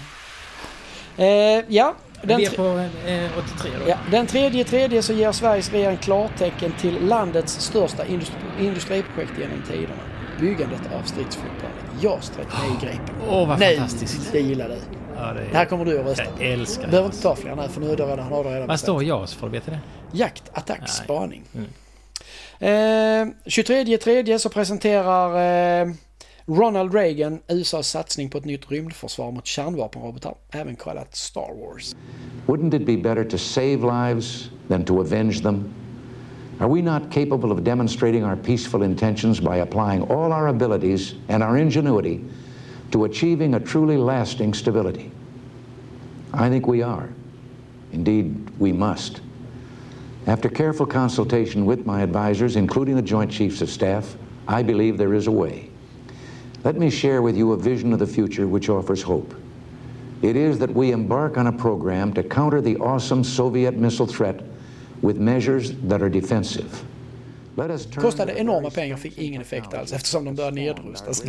Eh, 1.18 1.64
ja, 1.68 1.94
den, 2.22 2.38
Vi 2.38 2.44
är 2.44 2.50
på 2.50 2.62
eh, 3.08 3.38
83 3.38 3.70
då. 3.84 3.90
ja, 3.90 3.98
den 4.10 4.26
tredje 4.26 4.64
tredje 4.64 5.02
så 5.02 5.12
ger 5.12 5.32
Sveriges 5.32 5.70
regering 5.72 5.96
klartecken 5.96 6.72
till 6.80 7.06
landets 7.06 7.60
största 7.60 8.06
industri, 8.06 8.36
industriprojekt 8.60 9.32
genom 9.38 9.62
tiderna. 9.68 9.94
Byggandet 10.40 10.80
av 10.94 11.02
stridsflygplanet 11.02 12.02
JAS 12.02 12.32
39 12.36 12.76
Gripen. 12.82 13.14
Åh, 13.28 13.48
vad 13.48 13.58
Nej, 13.58 13.76
fantastiskt. 13.76 14.32
det 14.32 14.40
gillar 14.40 14.68
du. 14.68 14.74
Ja, 15.18 15.32
det, 15.32 15.40
är- 15.40 15.50
Det 15.50 15.56
här 15.56 15.64
kommer 15.64 15.84
du 15.84 15.98
att 16.00 16.06
rösta 16.06 16.24
Jag 16.24 16.36
på. 16.36 16.42
älskar 16.42 16.82
det. 16.84 16.88
Behöver 16.88 17.06
inte 17.08 17.22
ta 17.22 17.36
fler 17.36 17.56
nu 17.56 17.68
för 17.68 17.80
nu 17.80 17.90
är 17.92 17.96
det 17.96 18.06
redan, 18.06 18.32
har 18.32 18.44
du 18.44 18.50
redan 18.50 18.68
Vad 18.68 18.80
står 18.80 19.02
JAS 19.04 19.34
för? 19.34 19.48
Vet 19.48 19.64
du 19.66 19.70
det? 19.70 19.80
Jakt, 20.12 20.42
attack, 20.52 20.78
Nej. 20.80 20.88
spaning. 20.88 21.42
Mm. 21.54 23.28
Eh, 23.28 23.34
23 23.46 23.98
tredje 23.98 24.38
så 24.38 24.48
presenterar 24.48 25.82
eh, 25.82 25.92
Ronald 26.46 26.94
Reagan 26.94 27.38
USAs 27.48 27.88
satsning 27.88 28.30
på 28.30 28.38
ett 28.38 28.44
nytt 28.44 28.70
rymdförsvar 28.70 29.30
mot 29.30 29.46
kärnvapenrobotar, 29.46 30.34
även 30.50 30.76
kallat 30.76 31.16
Star 31.16 31.54
Wars. 31.60 31.96
Wouldn't 32.46 32.74
it 32.76 32.86
be 32.86 32.96
better 32.96 33.24
to 33.30 33.38
save 33.38 33.76
lives 33.76 34.50
than 34.68 34.84
to 34.84 35.00
avenge 35.00 35.42
them? 35.42 35.64
Are 36.60 36.68
we 36.68 36.82
not 36.82 37.02
capable 37.12 37.52
of 37.52 37.60
demonstrating 37.60 38.24
our 38.24 38.36
peaceful 38.36 38.82
intentions 38.84 39.40
by 39.40 39.56
applying 39.60 40.02
all 40.02 40.32
our 40.32 40.48
abilities 40.48 41.14
and 41.28 41.42
our 41.42 41.58
ingenuity 41.58 42.20
to 42.92 43.04
achieving 43.04 43.54
a 43.54 43.60
truly 43.60 43.96
lasting 43.96 44.54
stability? 44.54 45.10
I 46.32 46.48
think 46.48 46.66
we 46.66 46.82
are. 46.82 47.08
Indeed, 47.92 48.50
we 48.58 48.72
must. 48.72 49.20
After 50.26 50.48
careful 50.48 50.86
consultation 50.86 51.66
with 51.66 51.86
my 51.86 52.02
advisors, 52.02 52.56
including 52.56 52.96
the 52.96 53.02
Joint 53.02 53.30
Chiefs 53.30 53.62
of 53.62 53.70
Staff, 53.70 54.16
I 54.48 54.62
believe 54.62 54.98
there 54.98 55.14
is 55.14 55.28
a 55.28 55.32
way. 55.32 55.70
Let 56.64 56.76
me 56.76 56.90
share 56.90 57.22
with 57.22 57.36
you 57.36 57.52
a 57.52 57.56
vision 57.56 57.92
of 57.92 58.00
the 58.00 58.06
future 58.06 58.46
which 58.48 58.68
offers 58.68 59.02
hope. 59.02 59.34
It 60.22 60.34
is 60.34 60.58
that 60.58 60.74
we 60.74 60.90
embark 60.92 61.36
on 61.36 61.46
a 61.46 61.52
program 61.52 62.12
to 62.14 62.22
counter 62.22 62.60
the 62.60 62.76
awesome 62.78 63.22
Soviet 63.22 63.76
missile 63.76 64.06
threat 64.06 64.42
with 65.00 65.18
measures 65.18 65.72
that 65.82 66.02
are 66.02 66.08
defensive. 66.08 66.84
Kostade 68.00 68.32
enorma 68.32 68.70
pengar, 68.70 68.96
fick 68.96 69.18
ingen 69.18 69.42
effekt 69.42 69.74
alls 69.74 69.92
eftersom 69.92 70.24
de 70.24 70.34
började 70.34 70.56
nedrustas. 70.56 71.24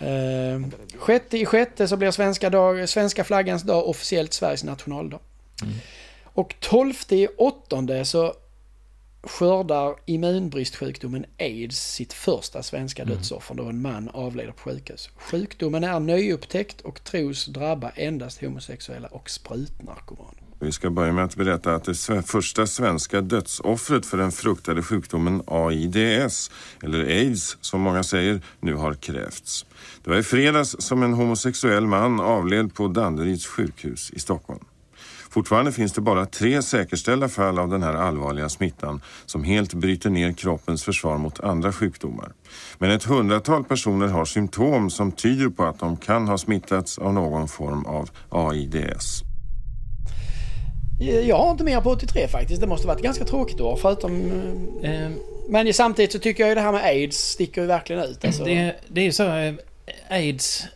Eh, 0.00 0.60
sjätte 0.98 1.38
i 1.38 1.46
sjätte 1.46 1.88
så 1.88 1.96
blir 1.96 2.10
svenska, 2.10 2.50
dag, 2.50 2.88
svenska 2.88 3.24
flaggans 3.24 3.62
dag 3.62 3.88
officiellt 3.88 4.32
Sveriges 4.32 4.64
nationaldag. 4.64 5.18
Och 6.24 6.54
tolfte 6.60 7.16
i 7.16 7.28
åttonde 7.38 8.04
så 8.04 8.34
skördar 9.22 9.96
immunbristsjukdomen 10.06 11.24
aids 11.38 11.92
sitt 11.92 12.12
första 12.12 12.62
svenska 12.62 13.04
dödsoffer 13.04 13.54
då 13.54 13.64
en 13.64 13.82
man 13.82 14.08
avlider 14.08 14.52
på 14.52 14.58
sjukhus. 14.58 15.10
Sjukdomen 15.16 15.84
är 15.84 16.00
nyupptäckt 16.00 16.80
och 16.80 17.04
tros 17.04 17.46
drabba 17.46 17.90
endast 17.90 18.40
homosexuella 18.40 19.08
och 19.08 19.30
sprutnarkomaner. 19.30 20.47
Vi 20.60 20.72
ska 20.72 20.90
börja 20.90 21.12
med 21.12 21.24
att 21.24 21.36
berätta 21.36 21.74
att 21.74 21.84
det 21.84 22.22
första 22.22 22.66
svenska 22.66 23.20
dödsoffret 23.20 24.06
för 24.06 24.18
den 24.18 24.32
fruktade 24.32 24.82
sjukdomen 24.82 25.42
AIDS, 25.46 26.50
eller 26.82 27.04
aids 27.04 27.56
som 27.60 27.80
många 27.80 28.02
säger, 28.02 28.40
nu 28.60 28.74
har 28.74 28.94
krävts. 28.94 29.66
Det 30.04 30.10
var 30.10 30.16
i 30.16 30.22
fredags 30.22 30.76
som 30.78 31.02
en 31.02 31.14
homosexuell 31.14 31.86
man 31.86 32.20
avled 32.20 32.74
på 32.74 32.88
Danderyds 32.88 33.46
sjukhus 33.46 34.10
i 34.10 34.18
Stockholm. 34.18 34.64
Fortfarande 35.30 35.72
finns 35.72 35.92
det 35.92 36.00
bara 36.00 36.26
tre 36.26 36.62
säkerställda 36.62 37.28
fall 37.28 37.58
av 37.58 37.68
den 37.68 37.82
här 37.82 37.94
allvarliga 37.94 38.48
smittan 38.48 39.00
som 39.26 39.44
helt 39.44 39.74
bryter 39.74 40.10
ner 40.10 40.32
kroppens 40.32 40.84
försvar 40.84 41.18
mot 41.18 41.40
andra 41.40 41.72
sjukdomar. 41.72 42.32
Men 42.78 42.90
ett 42.90 43.04
hundratal 43.04 43.64
personer 43.64 44.06
har 44.06 44.24
symptom 44.24 44.90
som 44.90 45.12
tyder 45.12 45.48
på 45.48 45.64
att 45.64 45.78
de 45.78 45.96
kan 45.96 46.28
ha 46.28 46.38
smittats 46.38 46.98
av 46.98 47.14
någon 47.14 47.48
form 47.48 47.84
av 47.84 48.10
AIDS. 48.28 49.27
Jag 51.00 51.36
har 51.38 51.50
inte 51.50 51.64
mer 51.64 51.80
på 51.80 51.90
83 51.90 52.28
faktiskt. 52.28 52.60
Det 52.60 52.66
måste 52.66 52.86
varit 52.86 53.02
ganska 53.02 53.24
tråkigt 53.24 53.60
år 53.60 53.76
förutom... 53.76 54.30
eh, 54.82 55.02
Eh, 55.04 55.10
Men 55.48 55.74
samtidigt 55.74 56.12
så 56.12 56.18
tycker 56.18 56.42
jag 56.42 56.48
ju 56.48 56.54
det 56.54 56.60
här 56.60 56.72
med 56.72 56.84
aids 56.84 57.18
sticker 57.18 57.60
ju 57.60 57.66
verkligen 57.66 58.02
ut. 58.02 58.24
Alltså. 58.24 58.44
Det, 58.44 58.74
det 58.88 59.00
är 59.00 59.04
ju 59.04 59.12
så, 59.12 59.24
eh, 59.36 59.54
aids 60.08 60.66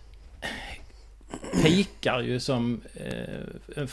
pikar 1.63 2.21
ju 2.21 2.41
som 2.41 2.81
eh, 2.95 3.85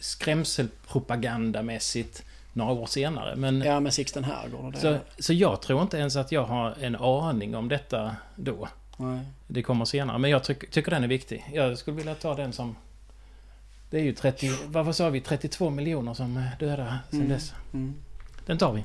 skrämselpropagandamässigt 0.00 2.22
några 2.52 2.72
år 2.72 2.86
senare. 2.86 3.36
Men, 3.36 3.62
Ja, 3.62 3.80
med 3.80 3.94
Sixten 3.94 4.24
Herrgård 4.24 4.64
och 4.64 4.72
det. 4.72 4.78
så, 4.80 4.96
så 5.18 5.32
jag 5.32 5.62
tror 5.62 5.82
inte 5.82 5.96
ens 5.98 6.16
att 6.16 6.32
jag 6.32 6.44
har 6.44 6.74
en 6.80 6.96
aning 6.96 7.56
om 7.56 7.68
detta 7.68 8.16
då. 8.36 8.68
Nej. 8.96 9.18
Det 9.46 9.62
kommer 9.62 9.84
senare. 9.84 10.18
Men 10.18 10.30
jag 10.30 10.44
tyck, 10.44 10.70
tycker 10.70 10.90
den 10.90 11.04
är 11.04 11.08
viktig. 11.08 11.44
Jag 11.52 11.78
skulle 11.78 11.96
vilja 11.96 12.14
ta 12.14 12.34
den 12.34 12.52
som... 12.52 12.76
Det 13.94 14.00
är 14.00 14.04
ju 14.04 14.14
30... 14.14 14.50
Vad 14.66 14.96
sa 14.96 15.08
vi? 15.10 15.20
32 15.20 15.70
miljoner 15.70 16.14
som 16.14 16.36
är 16.36 16.56
döda 16.58 16.98
sedan 17.10 17.20
Mm. 17.20 17.28
dess. 17.28 17.52
Mm. 17.74 17.94
Den 18.46 18.58
tar 18.58 18.72
vi. 18.72 18.84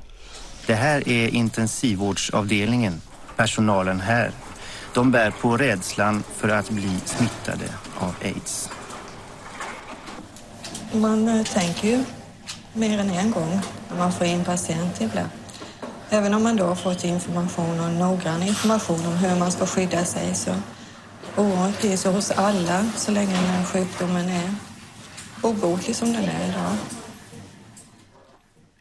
Det 0.66 0.74
här 0.74 1.08
är 1.08 1.28
intensivvårdsavdelningen. 1.28 3.00
Personalen 3.36 4.00
här. 4.00 4.32
De 4.94 5.10
bär 5.10 5.30
på 5.30 5.56
rädslan 5.56 6.22
för 6.36 6.48
att 6.48 6.70
bli 6.70 7.00
smittade 7.04 7.64
av 7.98 8.14
aids. 8.24 8.70
Man 10.92 11.28
eh, 11.28 11.44
tänker 11.44 11.88
ju 11.88 12.04
mer 12.72 12.98
än 12.98 13.10
en 13.10 13.30
gång 13.30 13.60
när 13.90 13.98
man 13.98 14.12
får 14.12 14.26
in 14.26 14.44
patienter 14.44 15.04
ibland. 15.04 15.30
Även 16.10 16.34
om 16.34 16.42
man 16.42 16.56
då 16.56 16.64
har 16.64 16.74
fått 16.74 17.04
information 17.04 17.80
och 17.80 17.92
noggrann 17.92 18.42
information 18.42 19.06
om 19.06 19.12
hur 19.16 19.38
man 19.38 19.52
ska 19.52 19.66
skydda 19.66 20.04
sig 20.04 20.34
så 20.34 20.54
oron 21.36 21.72
blir 21.80 21.96
så 21.96 22.10
hos 22.10 22.30
alla 22.30 22.86
så 22.96 23.10
länge 23.12 23.32
den 23.32 23.44
här 23.44 23.64
sjukdomen 23.64 24.28
är 24.28 24.54
obotlig 25.42 25.96
som 25.96 26.12
den 26.12 26.24
är 26.24 26.48
idag. 26.48 26.76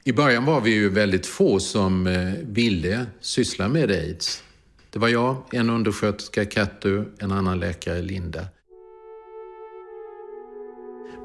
I 0.04 0.14
början 0.14 0.46
var 0.46 0.62
vi 0.62 0.72
ju 0.72 0.90
väldigt 0.90 1.26
få 1.26 1.60
som 1.60 2.08
eh, 2.08 2.34
ville 2.44 3.06
syssla 3.22 3.68
med 3.68 3.92
aids. 3.92 4.44
Det 4.90 5.00
var 5.00 5.08
jag, 5.08 5.44
en 5.52 5.70
undersköterska, 5.70 6.46
Kattu, 6.46 7.04
en 7.20 7.32
annan 7.32 7.60
läkare, 7.60 8.02
Linda. 8.02 8.46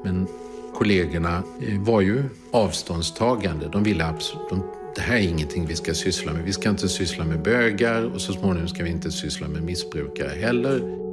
Men 0.03 0.27
kollegorna 0.73 1.43
eh, 1.67 1.81
var 1.81 2.01
ju 2.01 2.23
avståndstagande. 2.51 3.69
De 3.71 3.83
ville 3.83 4.05
absolut... 4.05 4.49
De, 4.49 4.63
det 4.95 5.01
här 5.01 5.15
är 5.15 5.21
ingenting 5.21 5.65
vi 5.67 5.75
ska 5.75 5.93
syssla 5.93 6.33
med. 6.33 6.43
Vi 6.43 6.53
ska 6.53 6.69
inte 6.69 6.89
syssla 6.89 7.25
med 7.25 7.41
bögar 7.41 8.03
och 8.03 8.21
så 8.21 8.33
småningom 8.33 8.67
ska 8.67 8.83
vi 8.83 8.89
inte 8.89 9.11
syssla 9.11 9.47
med 9.47 9.63
missbrukare 9.63 10.29
heller. 10.29 11.05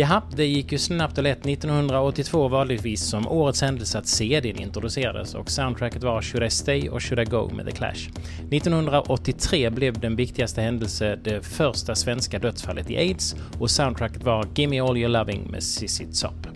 Jaha, 0.00 0.22
det 0.36 0.46
gick 0.46 0.72
ju 0.72 0.78
snabbt 0.78 1.18
och 1.18 1.24
lätt. 1.24 1.46
1982 1.46 2.48
valdes 2.48 3.08
som 3.08 3.28
årets 3.28 3.62
händelse 3.62 3.98
att 3.98 4.06
CDn 4.06 4.60
introducerades 4.60 5.34
och 5.34 5.50
soundtracket 5.50 6.02
var 6.02 6.22
Should 6.22 6.46
I 6.46 6.50
Stay 6.50 6.88
och 6.88 7.02
Should 7.02 7.20
I 7.20 7.30
Go 7.30 7.50
med 7.54 7.66
The 7.66 7.72
Clash. 7.72 8.08
1983 8.50 9.70
blev 9.70 10.00
den 10.00 10.16
viktigaste 10.16 10.60
händelse 10.60 11.18
det 11.24 11.46
första 11.46 11.94
svenska 11.94 12.38
dödsfallet 12.38 12.90
i 12.90 12.96
aids 12.96 13.36
och 13.58 13.70
soundtracket 13.70 14.24
var 14.24 14.46
Gimme 14.54 14.80
All 14.80 14.96
Your 14.96 15.08
Loving 15.08 15.50
med 15.50 15.62
Cissi 15.62 16.06
Top. 16.22 16.46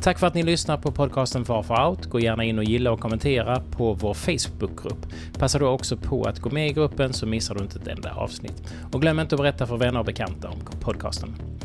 Tack 0.00 0.18
för 0.18 0.26
att 0.26 0.34
ni 0.34 0.42
lyssnar 0.42 0.76
på 0.76 0.92
podcasten 0.92 1.44
Far 1.44 1.62
Far 1.62 1.88
Out. 1.88 2.06
Gå 2.06 2.20
gärna 2.20 2.44
in 2.44 2.58
och 2.58 2.64
gilla 2.64 2.92
och 2.92 3.00
kommentera 3.00 3.60
på 3.60 3.92
vår 3.92 4.14
Facebookgrupp. 4.14 5.06
Passa 5.38 5.58
då 5.58 5.68
också 5.68 5.96
på 5.96 6.24
att 6.24 6.38
gå 6.38 6.50
med 6.50 6.68
i 6.68 6.72
gruppen 6.72 7.12
så 7.12 7.26
missar 7.26 7.54
du 7.54 7.62
inte 7.62 7.78
ett 7.78 7.88
enda 7.88 8.14
avsnitt. 8.14 8.74
Och 8.92 9.00
glöm 9.00 9.20
inte 9.20 9.34
att 9.34 9.40
berätta 9.40 9.66
för 9.66 9.76
vänner 9.76 10.00
och 10.00 10.06
bekanta 10.06 10.48
om 10.48 10.60
podcasten. 10.80 11.55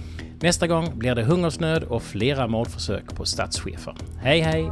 Nästa 0.44 0.68
gång 0.68 0.98
blir 0.98 1.16
det 1.16 1.24
hungersnöd 1.24 1.84
och 1.84 2.04
flera 2.04 2.48
mordförsök 2.48 3.16
på 3.16 3.26
statschefer. 3.26 3.96
Hej 4.22 4.40
hej! 4.40 4.72